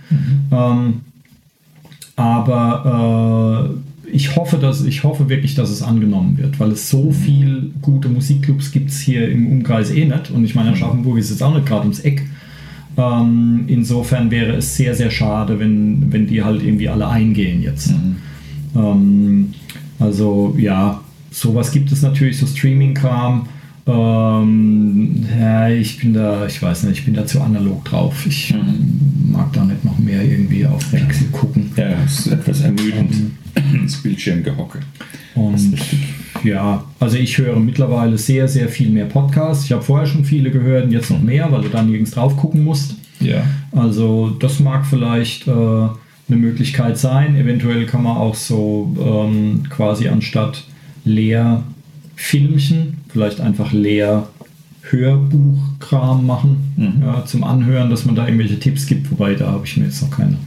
Ähm, 0.52 1.02
aber 2.15 3.72
äh, 4.06 4.10
ich 4.12 4.36
hoffe, 4.36 4.58
dass 4.58 4.84
ich 4.84 5.04
hoffe 5.04 5.30
wirklich, 5.30 5.56
dass 5.56 5.70
es 5.70 5.82
angenommen 5.82 6.38
wird, 6.38 6.60
weil 6.60 6.72
es 6.72 6.89
so 6.89 7.12
viel 7.12 7.72
gute 7.82 8.10
Musikclubs 8.10 8.72
gibt 8.72 8.89
es 8.89 9.00
hier 9.00 9.30
im 9.30 9.48
Umkreis 9.48 9.91
eh 9.91 10.06
nicht. 10.06 10.32
Und 10.32 10.46
ich 10.46 10.56
meine, 10.56 10.72
Aschaffenburg 10.72 11.17
ist 11.17 11.30
jetzt 11.30 11.43
auch 11.43 11.54
nicht 11.54 11.65
gerade 11.65 11.82
ums 11.82 12.00
Eck. 12.00 12.24
Ähm, 12.98 13.65
insofern 13.67 14.32
wäre 14.32 14.54
es 14.54 14.76
sehr, 14.76 14.96
sehr 14.96 15.12
schade, 15.12 15.60
wenn, 15.60 16.12
wenn 16.12 16.26
die 16.28 16.43
halt 16.43 16.63
irgendwie 16.63 16.89
alle 16.89 17.08
eingehen 17.08 17.62
jetzt. 17.62 17.93
Ähm, 18.76 19.54
also 20.00 20.56
ja, 20.58 21.02
sowas 21.31 21.71
gibt 21.71 21.91
es 21.91 22.01
natürlich, 22.01 22.37
so 22.37 22.47
Streaming-Kram. 22.47 23.47
Ähm, 23.87 25.25
ja, 25.39 25.69
ich 25.69 25.97
bin 25.99 26.13
da, 26.13 26.45
ich 26.45 26.61
weiß 26.61 26.83
nicht, 26.83 26.99
ich 26.99 27.05
bin 27.05 27.13
da 27.13 27.25
zu 27.25 27.39
analog 27.41 27.85
drauf. 27.85 28.25
Ich 28.27 28.53
mag 29.31 29.53
da 29.53 29.63
nicht 29.63 29.85
noch 29.85 29.97
mehr 29.97 30.23
irgendwie 30.23 30.65
auf 30.65 30.91
Pixel 30.91 31.27
gucken. 31.27 31.71
Ja, 31.77 31.93
es 32.05 32.19
ist 32.19 32.27
etwas 32.27 32.61
ermüdend, 32.61 33.13
das 33.83 33.95
Bildschirmgehocke. 33.97 34.79
Und 35.35 35.77
ja, 36.43 36.83
also 36.99 37.17
ich 37.17 37.37
höre 37.37 37.59
mittlerweile 37.59 38.17
sehr, 38.17 38.47
sehr 38.47 38.67
viel 38.67 38.89
mehr 38.89 39.05
Podcasts. 39.05 39.65
Ich 39.65 39.71
habe 39.71 39.81
vorher 39.81 40.07
schon 40.07 40.25
viele 40.25 40.51
gehört 40.51 40.85
und 40.85 40.91
jetzt 40.91 41.09
noch 41.09 41.21
mehr, 41.21 41.49
weil 41.51 41.61
du 41.61 41.69
da 41.69 41.81
nirgends 41.81 42.11
drauf 42.11 42.35
gucken 42.35 42.63
musst. 42.63 42.95
Ja. 43.19 43.43
Also 43.71 44.31
das 44.31 44.59
mag 44.59 44.85
vielleicht 44.85 45.47
äh, 45.47 45.51
eine 45.51 45.95
Möglichkeit 46.29 46.97
sein. 46.97 47.35
Eventuell 47.35 47.85
kann 47.85 48.03
man 48.03 48.17
auch 48.17 48.35
so 48.35 48.95
ähm, 48.99 49.63
quasi 49.69 50.07
anstatt 50.09 50.65
leer 51.08 51.63
Filmchen 52.15 52.98
vielleicht 53.10 53.41
einfach 53.41 53.72
leer 53.72 54.28
Hörbuchkram 54.89 56.26
machen 56.26 56.58
Mhm. 56.78 57.02
ja, 57.02 57.26
zum 57.26 57.43
Anhören, 57.43 57.89
dass 57.89 58.06
man 58.06 58.15
da 58.15 58.26
irgendwelche 58.26 58.60
Tipps 58.60 58.86
gibt. 58.86 59.10
Wobei 59.12 59.34
da 59.36 59.52
habe 59.52 59.65
ich 59.65 59.76
mir 59.78 59.86
jetzt 59.86 60.02
noch 60.02 60.12
keine 60.12 60.38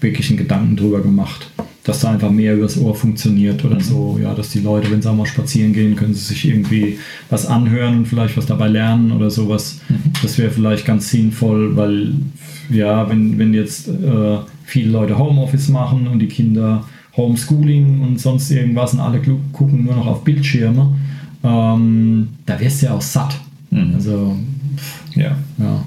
wirklichen 0.00 0.36
Gedanken 0.36 0.76
drüber 0.76 1.00
gemacht, 1.00 1.50
dass 1.84 2.00
da 2.00 2.10
einfach 2.12 2.30
mehr 2.30 2.54
übers 2.54 2.78
Ohr 2.78 2.94
funktioniert 2.94 3.64
oder 3.64 3.80
so. 3.80 4.18
Ja, 4.22 4.34
dass 4.34 4.50
die 4.50 4.60
Leute, 4.60 4.90
wenn 4.90 5.02
sie 5.02 5.10
auch 5.10 5.16
mal 5.16 5.26
spazieren 5.26 5.72
gehen, 5.72 5.96
können 5.96 6.14
sie 6.14 6.24
sich 6.24 6.46
irgendwie 6.48 6.98
was 7.30 7.46
anhören 7.46 7.98
und 7.98 8.06
vielleicht 8.06 8.36
was 8.36 8.46
dabei 8.46 8.68
lernen 8.68 9.12
oder 9.12 9.30
sowas. 9.30 9.80
Das 10.22 10.38
wäre 10.38 10.50
vielleicht 10.50 10.84
ganz 10.84 11.10
sinnvoll, 11.10 11.76
weil 11.76 12.14
ja, 12.70 13.08
wenn, 13.10 13.38
wenn 13.38 13.52
jetzt 13.54 13.88
äh, 13.88 14.38
viele 14.64 14.90
Leute 14.90 15.18
Homeoffice 15.18 15.68
machen 15.68 16.06
und 16.06 16.20
die 16.20 16.28
Kinder 16.28 16.84
Homeschooling 17.16 18.00
und 18.02 18.20
sonst 18.20 18.50
irgendwas 18.50 18.94
und 18.94 19.00
alle 19.00 19.20
gucken 19.52 19.84
nur 19.84 19.94
noch 19.96 20.06
auf 20.06 20.24
Bildschirme, 20.24 20.94
ähm, 21.44 22.28
da 22.46 22.58
wirst 22.58 22.82
du 22.82 22.86
ja 22.86 22.94
auch 22.94 23.02
satt. 23.02 23.38
Mhm. 23.70 23.94
Also, 23.94 24.36
Ja. 25.14 25.36
ja. 25.58 25.84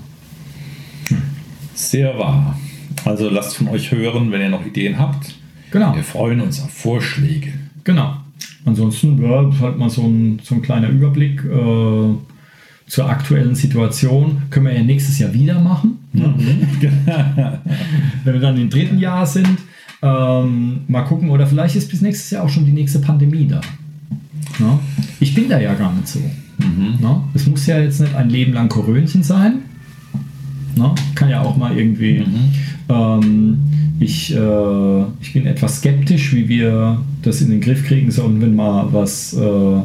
Sehr 1.73 2.17
wahr. 2.17 2.57
Also 3.03 3.29
lasst 3.29 3.57
von 3.57 3.67
euch 3.67 3.91
hören, 3.91 4.31
wenn 4.31 4.41
ihr 4.41 4.49
noch 4.49 4.65
Ideen 4.65 4.97
habt. 4.97 5.35
Genau. 5.71 5.95
Wir 5.95 6.03
freuen 6.03 6.41
uns 6.41 6.61
auf 6.61 6.71
Vorschläge. 6.71 7.53
Genau. 7.83 8.15
Ansonsten 8.65 9.21
ja, 9.21 9.51
halt 9.59 9.77
mal 9.77 9.89
so 9.89 10.03
ein, 10.03 10.39
so 10.43 10.55
ein 10.55 10.61
kleiner 10.61 10.89
Überblick 10.89 11.43
äh, 11.43 12.15
zur 12.87 13.09
aktuellen 13.09 13.55
Situation. 13.55 14.43
Können 14.49 14.67
wir 14.67 14.73
ja 14.73 14.83
nächstes 14.83 15.19
Jahr 15.19 15.33
wieder 15.33 15.59
machen. 15.59 15.99
Wenn 18.23 18.33
wir 18.33 18.39
dann 18.39 18.57
im 18.59 18.69
dritten 18.69 18.97
Jahr 18.99 19.25
sind. 19.25 19.59
Ähm, 20.05 20.81
mal 20.87 21.01
gucken, 21.01 21.31
oder 21.31 21.47
vielleicht 21.47 21.75
ist 21.75 21.89
bis 21.89 22.01
nächstes 22.01 22.29
Jahr 22.29 22.43
auch 22.43 22.49
schon 22.49 22.65
die 22.65 22.71
nächste 22.71 22.99
Pandemie 22.99 23.47
da. 23.47 23.59
Na? 24.59 24.79
Ich 25.19 25.33
bin 25.33 25.49
da 25.49 25.59
ja 25.59 25.73
gar 25.73 25.91
nicht 25.93 26.07
so. 26.07 26.19
Na? 27.01 27.23
Es 27.33 27.47
muss 27.47 27.65
ja 27.65 27.79
jetzt 27.79 27.99
nicht 28.01 28.13
ein 28.13 28.29
Leben 28.29 28.53
lang 28.53 28.69
Korönchen 28.69 29.23
sein. 29.23 29.63
Na? 30.75 30.93
Kann 31.15 31.29
ja 31.29 31.41
auch 31.41 31.57
mal 31.57 31.75
irgendwie. 31.75 32.23
Ähm, 32.87 33.57
ich, 33.99 34.35
äh, 34.35 35.01
ich 35.21 35.33
bin 35.33 35.47
etwas 35.47 35.77
skeptisch, 35.77 36.33
wie 36.33 36.47
wir 36.47 37.01
das 37.23 37.41
in 37.41 37.49
den 37.49 37.61
Griff 37.61 37.85
kriegen 37.85 38.11
sollen, 38.11 38.41
wenn 38.41 38.55
mal 38.55 38.93
was, 38.93 39.33
äh, 39.33 39.81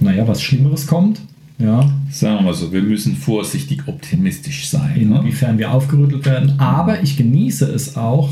naja, 0.00 0.28
was 0.28 0.42
Schlimmeres 0.42 0.86
kommt. 0.86 1.20
Ja, 1.58 1.90
Sagen 2.10 2.44
wir 2.44 2.54
so, 2.54 2.72
wir 2.72 2.82
müssen 2.82 3.16
vorsichtig 3.16 3.86
optimistisch 3.86 4.68
sein. 4.68 5.08
Ne? 5.10 5.18
inwiefern 5.18 5.58
wir 5.58 5.72
aufgerüttelt 5.72 6.24
werden. 6.24 6.58
Aber 6.58 7.02
ich 7.02 7.16
genieße 7.16 7.66
es 7.66 7.96
auch, 7.96 8.30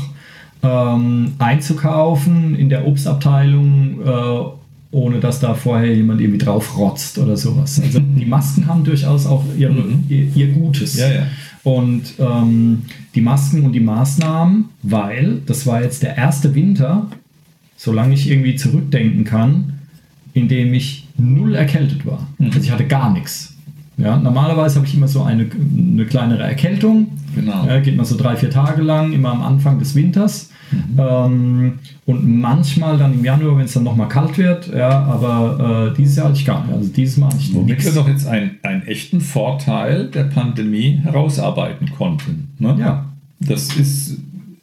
ähm, 0.61 1.33
einzukaufen 1.37 2.55
in 2.55 2.69
der 2.69 2.85
Obstabteilung, 2.87 4.01
äh, 4.05 4.95
ohne 4.95 5.19
dass 5.19 5.39
da 5.39 5.53
vorher 5.53 5.95
jemand 5.95 6.19
irgendwie 6.19 6.39
drauf 6.39 6.77
rotzt 6.77 7.17
oder 7.19 7.37
sowas. 7.37 7.79
Also 7.81 7.99
die 7.99 8.25
Masken 8.25 8.67
haben 8.67 8.83
durchaus 8.83 9.25
auch 9.25 9.45
ihre, 9.57 9.75
ihr, 10.09 10.27
ihr 10.35 10.47
Gutes. 10.47 10.97
Ja, 10.97 11.11
ja. 11.11 11.27
Und 11.63 12.13
ähm, 12.19 12.83
die 13.15 13.21
Masken 13.21 13.63
und 13.63 13.73
die 13.73 13.79
Maßnahmen, 13.79 14.65
weil 14.81 15.41
das 15.45 15.67
war 15.67 15.83
jetzt 15.83 16.03
der 16.03 16.17
erste 16.17 16.55
Winter, 16.55 17.07
solange 17.77 18.13
ich 18.13 18.29
irgendwie 18.29 18.55
zurückdenken 18.55 19.23
kann, 19.23 19.79
in 20.33 20.47
dem 20.47 20.73
ich 20.73 21.07
null 21.17 21.55
erkältet 21.55 22.05
war. 22.05 22.27
Also 22.39 22.59
ich 22.59 22.71
hatte 22.71 22.85
gar 22.85 23.11
nichts. 23.11 23.55
Ja, 23.97 24.17
normalerweise 24.17 24.77
habe 24.77 24.87
ich 24.87 24.95
immer 24.95 25.09
so 25.09 25.23
eine, 25.23 25.47
eine 25.77 26.05
kleinere 26.05 26.43
Erkältung. 26.43 27.07
Genau. 27.39 27.65
Ja, 27.65 27.79
geht 27.79 27.95
mal 27.95 28.03
so 28.03 28.17
drei, 28.17 28.35
vier 28.35 28.49
Tage 28.49 28.81
lang, 28.81 29.13
immer 29.13 29.31
am 29.31 29.41
Anfang 29.41 29.79
des 29.79 29.95
Winters. 29.95 30.49
Ähm, 30.97 31.79
und 32.05 32.39
manchmal 32.41 32.97
dann 32.97 33.13
im 33.13 33.23
Januar, 33.23 33.57
wenn 33.57 33.65
es 33.65 33.73
dann 33.73 33.83
nochmal 33.83 34.09
kalt 34.09 34.37
wird. 34.37 34.67
Ja, 34.67 35.03
aber 35.03 35.91
äh, 35.91 35.97
dieses 35.97 36.17
Jahr 36.17 36.27
hatte 36.27 36.37
ich 36.37 36.45
gar 36.45 36.65
nicht. 36.65 36.75
Also 36.75 36.89
dieses 36.89 37.17
Mal 37.17 37.27
hatte 37.27 37.37
ich 37.39 37.53
Womit 37.53 37.77
nichts. 37.77 37.85
wir 37.85 37.93
doch 37.93 38.07
jetzt 38.07 38.27
einen, 38.27 38.57
einen 38.63 38.83
echten 38.83 39.21
Vorteil 39.21 40.07
der 40.07 40.25
Pandemie 40.25 40.99
herausarbeiten 41.01 41.91
konnten. 41.91 42.49
Ne? 42.59 42.75
Ja. 42.77 43.05
Das 43.39 43.73
ist 43.77 44.17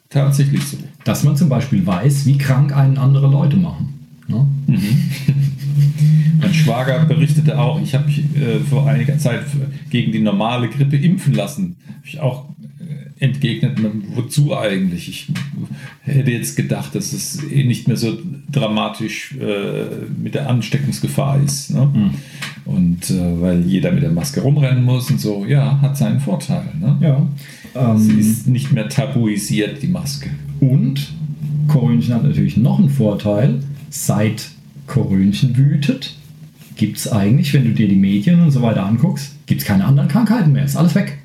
tatsächlich 0.09 0.63
so. 0.63 0.77
Dass 1.03 1.23
man 1.23 1.35
zum 1.35 1.49
Beispiel 1.49 1.85
weiß, 1.85 2.25
wie 2.27 2.37
krank 2.37 2.75
einen 2.75 2.97
andere 2.97 3.27
Leute 3.27 3.57
machen. 3.57 3.93
Ne? 4.27 4.45
Mein 6.39 6.53
Schwager 6.53 7.05
berichtete 7.05 7.57
auch, 7.59 7.81
ich 7.81 7.93
habe 7.95 8.05
mich 8.05 8.19
äh, 8.19 8.59
vor 8.69 8.87
einiger 8.87 9.17
Zeit 9.17 9.43
gegen 9.89 10.11
die 10.11 10.19
normale 10.19 10.69
Grippe 10.69 10.95
impfen 10.97 11.33
lassen. 11.33 11.75
Habe 11.87 12.05
ich 12.05 12.19
auch 12.19 12.45
äh, 13.19 13.23
entgegnet, 13.25 13.79
wozu 14.13 14.55
eigentlich? 14.55 15.09
Ich 15.09 15.27
hätte 16.01 16.31
jetzt 16.31 16.55
gedacht, 16.55 16.93
dass 16.95 17.11
es 17.13 17.41
eh 17.51 17.63
nicht 17.63 17.87
mehr 17.87 17.97
so 17.97 18.17
dramatisch 18.51 19.35
äh, 19.39 19.85
mit 20.21 20.35
der 20.35 20.49
Ansteckungsgefahr 20.49 21.41
ist. 21.43 21.71
Ne? 21.73 22.11
Und 22.65 23.09
äh, 23.09 23.41
weil 23.41 23.61
jeder 23.65 23.91
mit 23.91 24.03
der 24.03 24.11
Maske 24.11 24.41
rumrennen 24.41 24.83
muss 24.83 25.09
und 25.09 25.19
so, 25.19 25.45
ja, 25.45 25.79
hat 25.81 25.97
seinen 25.97 26.19
Vorteil. 26.19 26.65
Ne? 26.79 26.97
Ja. 27.01 27.27
Sie 27.97 28.11
Ähm, 28.11 28.19
ist 28.19 28.47
nicht 28.47 28.71
mehr 28.71 28.89
tabuisiert, 28.89 29.81
die 29.81 29.87
Maske. 29.87 30.29
und 30.59 31.13
Korönchen 31.67 32.13
hat 32.13 32.23
natürlich 32.23 32.57
noch 32.57 32.79
einen 32.79 32.89
Vorteil. 32.89 33.59
Seit 33.89 34.49
Korönchen 34.87 35.55
wütet, 35.57 36.15
gibt 36.75 36.97
es 36.97 37.11
eigentlich, 37.11 37.53
wenn 37.53 37.65
du 37.65 37.71
dir 37.71 37.87
die 37.87 37.95
Medien 37.95 38.41
und 38.41 38.51
so 38.51 38.61
weiter 38.61 38.85
anguckst, 38.85 39.35
gibt 39.45 39.61
es 39.61 39.67
keine 39.67 39.85
anderen 39.85 40.07
Krankheiten 40.09 40.51
mehr. 40.53 40.65
Ist 40.65 40.75
alles 40.75 40.95
weg. 40.95 41.17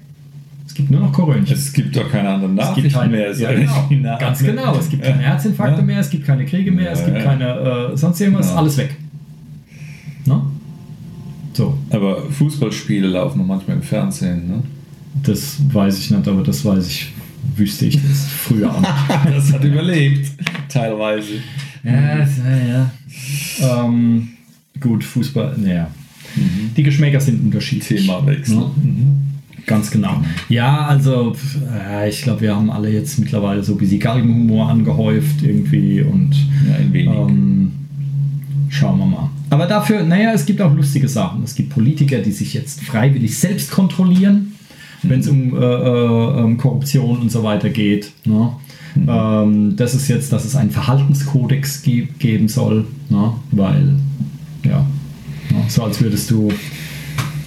Es 0.66 0.74
gibt 0.74 0.90
nur 0.90 1.00
noch 1.00 1.12
Korönchen. 1.12 1.54
Es 1.54 1.72
gibt 1.72 1.94
doch 1.96 2.10
keine 2.10 2.30
anderen 2.30 2.58
Es 2.58 2.74
gibt 2.74 2.92
Nachrichten 2.92 3.10
mehr. 3.10 3.28
es 3.30 3.40
ja, 3.40 3.52
genau, 3.52 4.18
ganz 4.18 4.42
genau. 4.42 4.74
Es 4.76 4.88
gibt 4.88 5.02
keine 5.02 5.18
Herzinfarkte 5.22 5.80
Ja. 5.80 5.86
mehr, 5.86 5.98
es 6.00 6.08
gibt 6.10 6.24
keine 6.26 6.46
Kriege 6.46 6.70
mehr, 6.72 6.92
es 6.92 7.00
Ja, 7.00 7.04
gibt 7.06 7.18
ja. 7.18 7.24
keine 7.24 7.44
äh, 7.92 7.96
sonst 7.96 8.20
irgendwas, 8.20 8.48
Ja. 8.50 8.56
alles 8.56 8.76
weg. 8.78 8.96
Ne? 10.24 10.40
So, 11.52 11.76
Aber 11.90 12.22
Fußballspiele 12.30 13.06
laufen 13.08 13.38
noch 13.38 13.46
manchmal 13.46 13.76
im 13.76 13.82
Fernsehen. 13.82 14.48
Ne? 14.48 14.62
das 15.22 15.58
weiß 15.70 15.98
ich 15.98 16.10
nicht, 16.10 16.26
aber 16.26 16.42
das 16.42 16.64
weiß 16.64 16.86
ich, 16.86 17.12
wüsste 17.54 17.84
ich 17.84 17.96
das 18.00 18.26
früher 18.28 18.72
auch 18.74 18.80
nicht. 18.80 18.90
Das 19.36 19.52
hat 19.52 19.62
überlebt, 19.62 20.30
teilweise. 20.70 21.34
Ja, 21.84 21.92
ja, 21.92 22.90
ja. 23.60 23.84
Ähm, 23.84 24.28
gut, 24.80 25.04
Fußball, 25.04 25.56
naja. 25.58 25.88
Die 26.76 26.82
Geschmäcker 26.82 27.20
sind 27.20 27.42
unterschiedlich. 27.44 28.02
Themawechsel. 28.06 28.56
Ja, 28.56 28.70
ganz 29.66 29.90
genau. 29.90 30.22
Ja, 30.48 30.86
also 30.86 31.36
äh, 31.70 32.08
ich 32.08 32.22
glaube, 32.22 32.40
wir 32.42 32.56
haben 32.56 32.70
alle 32.70 32.90
jetzt 32.90 33.18
mittlerweile 33.18 33.62
so 33.62 33.72
ein 33.72 33.78
bisschen 33.78 34.00
Galgenhumor 34.00 34.70
angehäuft 34.70 35.42
irgendwie 35.42 36.00
und 36.00 36.30
Ja, 36.68 36.76
ein 36.76 36.92
wenig. 36.92 37.14
ähm, 37.18 37.72
schauen 38.70 38.98
wir 38.98 39.06
mal. 39.06 39.30
Aber 39.50 39.66
dafür, 39.66 40.02
naja, 40.04 40.32
es 40.32 40.46
gibt 40.46 40.62
auch 40.62 40.74
lustige 40.74 41.08
Sachen. 41.08 41.42
Es 41.44 41.54
gibt 41.54 41.70
Politiker, 41.70 42.18
die 42.20 42.32
sich 42.32 42.54
jetzt 42.54 42.80
freiwillig 42.82 43.36
selbst 43.36 43.70
kontrollieren, 43.70 44.52
wenn 45.02 45.20
es 45.20 45.28
um 45.28 45.54
äh, 45.54 45.58
äh, 45.62 46.40
ähm, 46.40 46.56
Korruption 46.56 47.18
und 47.18 47.30
so 47.30 47.42
weiter 47.42 47.68
geht. 47.68 48.12
Ne? 48.24 48.50
Ähm, 48.96 49.76
das 49.76 49.94
ist 49.94 50.08
jetzt, 50.08 50.32
dass 50.32 50.44
es 50.44 50.56
einen 50.56 50.70
Verhaltenskodex 50.70 51.82
ge 51.82 52.08
geben 52.18 52.48
soll, 52.48 52.86
ne? 53.08 53.32
weil, 53.50 53.96
ja, 54.64 54.86
ne? 55.50 55.64
so 55.68 55.84
als 55.84 56.00
würdest 56.00 56.30
du 56.30 56.52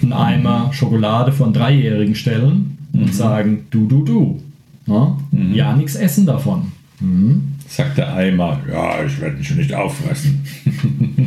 einen 0.02 0.14
Eimer 0.14 0.74
Schokolade 0.74 1.32
von 1.32 1.54
Dreijährigen 1.54 2.16
stellen 2.16 2.78
und 2.94 3.14
sagen, 3.14 3.66
du, 3.70 3.88
du, 3.88 4.04
du. 4.04 4.42
Ne? 4.88 5.18
Ja, 5.54 5.76
nichts 5.76 5.96
essen 5.96 6.26
davon. 6.26 6.72
Mhm. 7.00 7.56
Sagt 7.68 7.98
der 7.98 8.14
Eimer, 8.14 8.60
ja, 8.72 9.04
ich 9.04 9.20
werde 9.20 9.38
mich 9.38 9.48
schon 9.48 9.58
nicht 9.58 9.74
auffressen. 9.74 10.42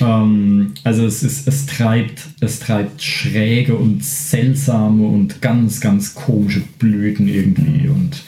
Ähm, 0.00 0.72
also 0.82 1.06
es, 1.06 1.22
ist, 1.22 1.46
es, 1.46 1.66
treibt, 1.66 2.26
es 2.40 2.58
treibt 2.58 3.00
schräge 3.00 3.76
und 3.76 4.04
seltsame 4.04 5.06
und 5.06 5.40
ganz, 5.40 5.80
ganz 5.80 6.14
komische 6.14 6.62
Blüten 6.78 7.28
irgendwie. 7.28 7.88
Und 7.88 8.24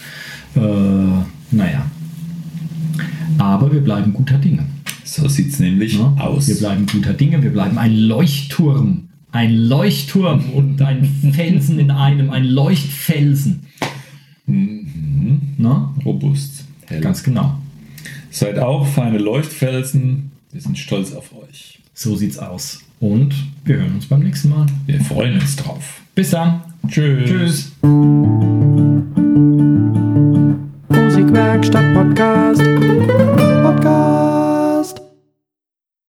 äh, 0.56 1.54
naja. 1.54 1.86
Aber 3.38 3.72
wir 3.72 3.80
bleiben 3.80 4.12
guter 4.12 4.38
Dinge. 4.38 4.64
So 5.04 5.28
sieht 5.28 5.52
es 5.52 5.60
nämlich 5.60 5.98
Ne? 5.98 6.14
aus. 6.18 6.48
Wir 6.48 6.56
bleiben 6.56 6.86
guter 6.86 7.12
Dinge, 7.14 7.42
wir 7.42 7.50
bleiben 7.52 7.78
ein 7.78 7.94
Leuchtturm. 7.94 9.08
Ein 9.32 9.54
Leuchtturm 9.54 10.50
und 10.54 10.80
ein 10.80 11.04
Felsen 11.32 11.78
in 11.78 11.90
einem, 11.90 12.30
ein 12.30 12.44
Leuchtfelsen. 12.44 13.66
Ne? 14.46 15.88
Robust. 16.04 16.64
Hell. 16.86 17.00
Ganz 17.00 17.22
genau. 17.22 17.58
Seid 18.30 18.58
auch 18.58 18.86
feine 18.86 19.18
Leuchtfelsen. 19.18 20.30
Wir 20.52 20.60
sind 20.60 20.78
stolz 20.78 21.12
auf 21.12 21.32
euch. 21.34 21.80
So 21.92 22.16
sieht's 22.16 22.38
aus. 22.38 22.80
Und 23.00 23.34
wir 23.64 23.76
hören 23.76 23.94
uns 23.94 24.06
beim 24.06 24.20
nächsten 24.20 24.48
Mal. 24.50 24.66
Wir 24.86 25.00
freuen 25.00 25.34
uns 25.40 25.56
drauf. 25.56 26.00
Bis 26.14 26.30
dann. 26.30 26.62
Tschüss. 26.88 27.72
Tschüss. 27.82 29.75
Werkstatt 31.56 31.94
Podcast. 31.94 32.75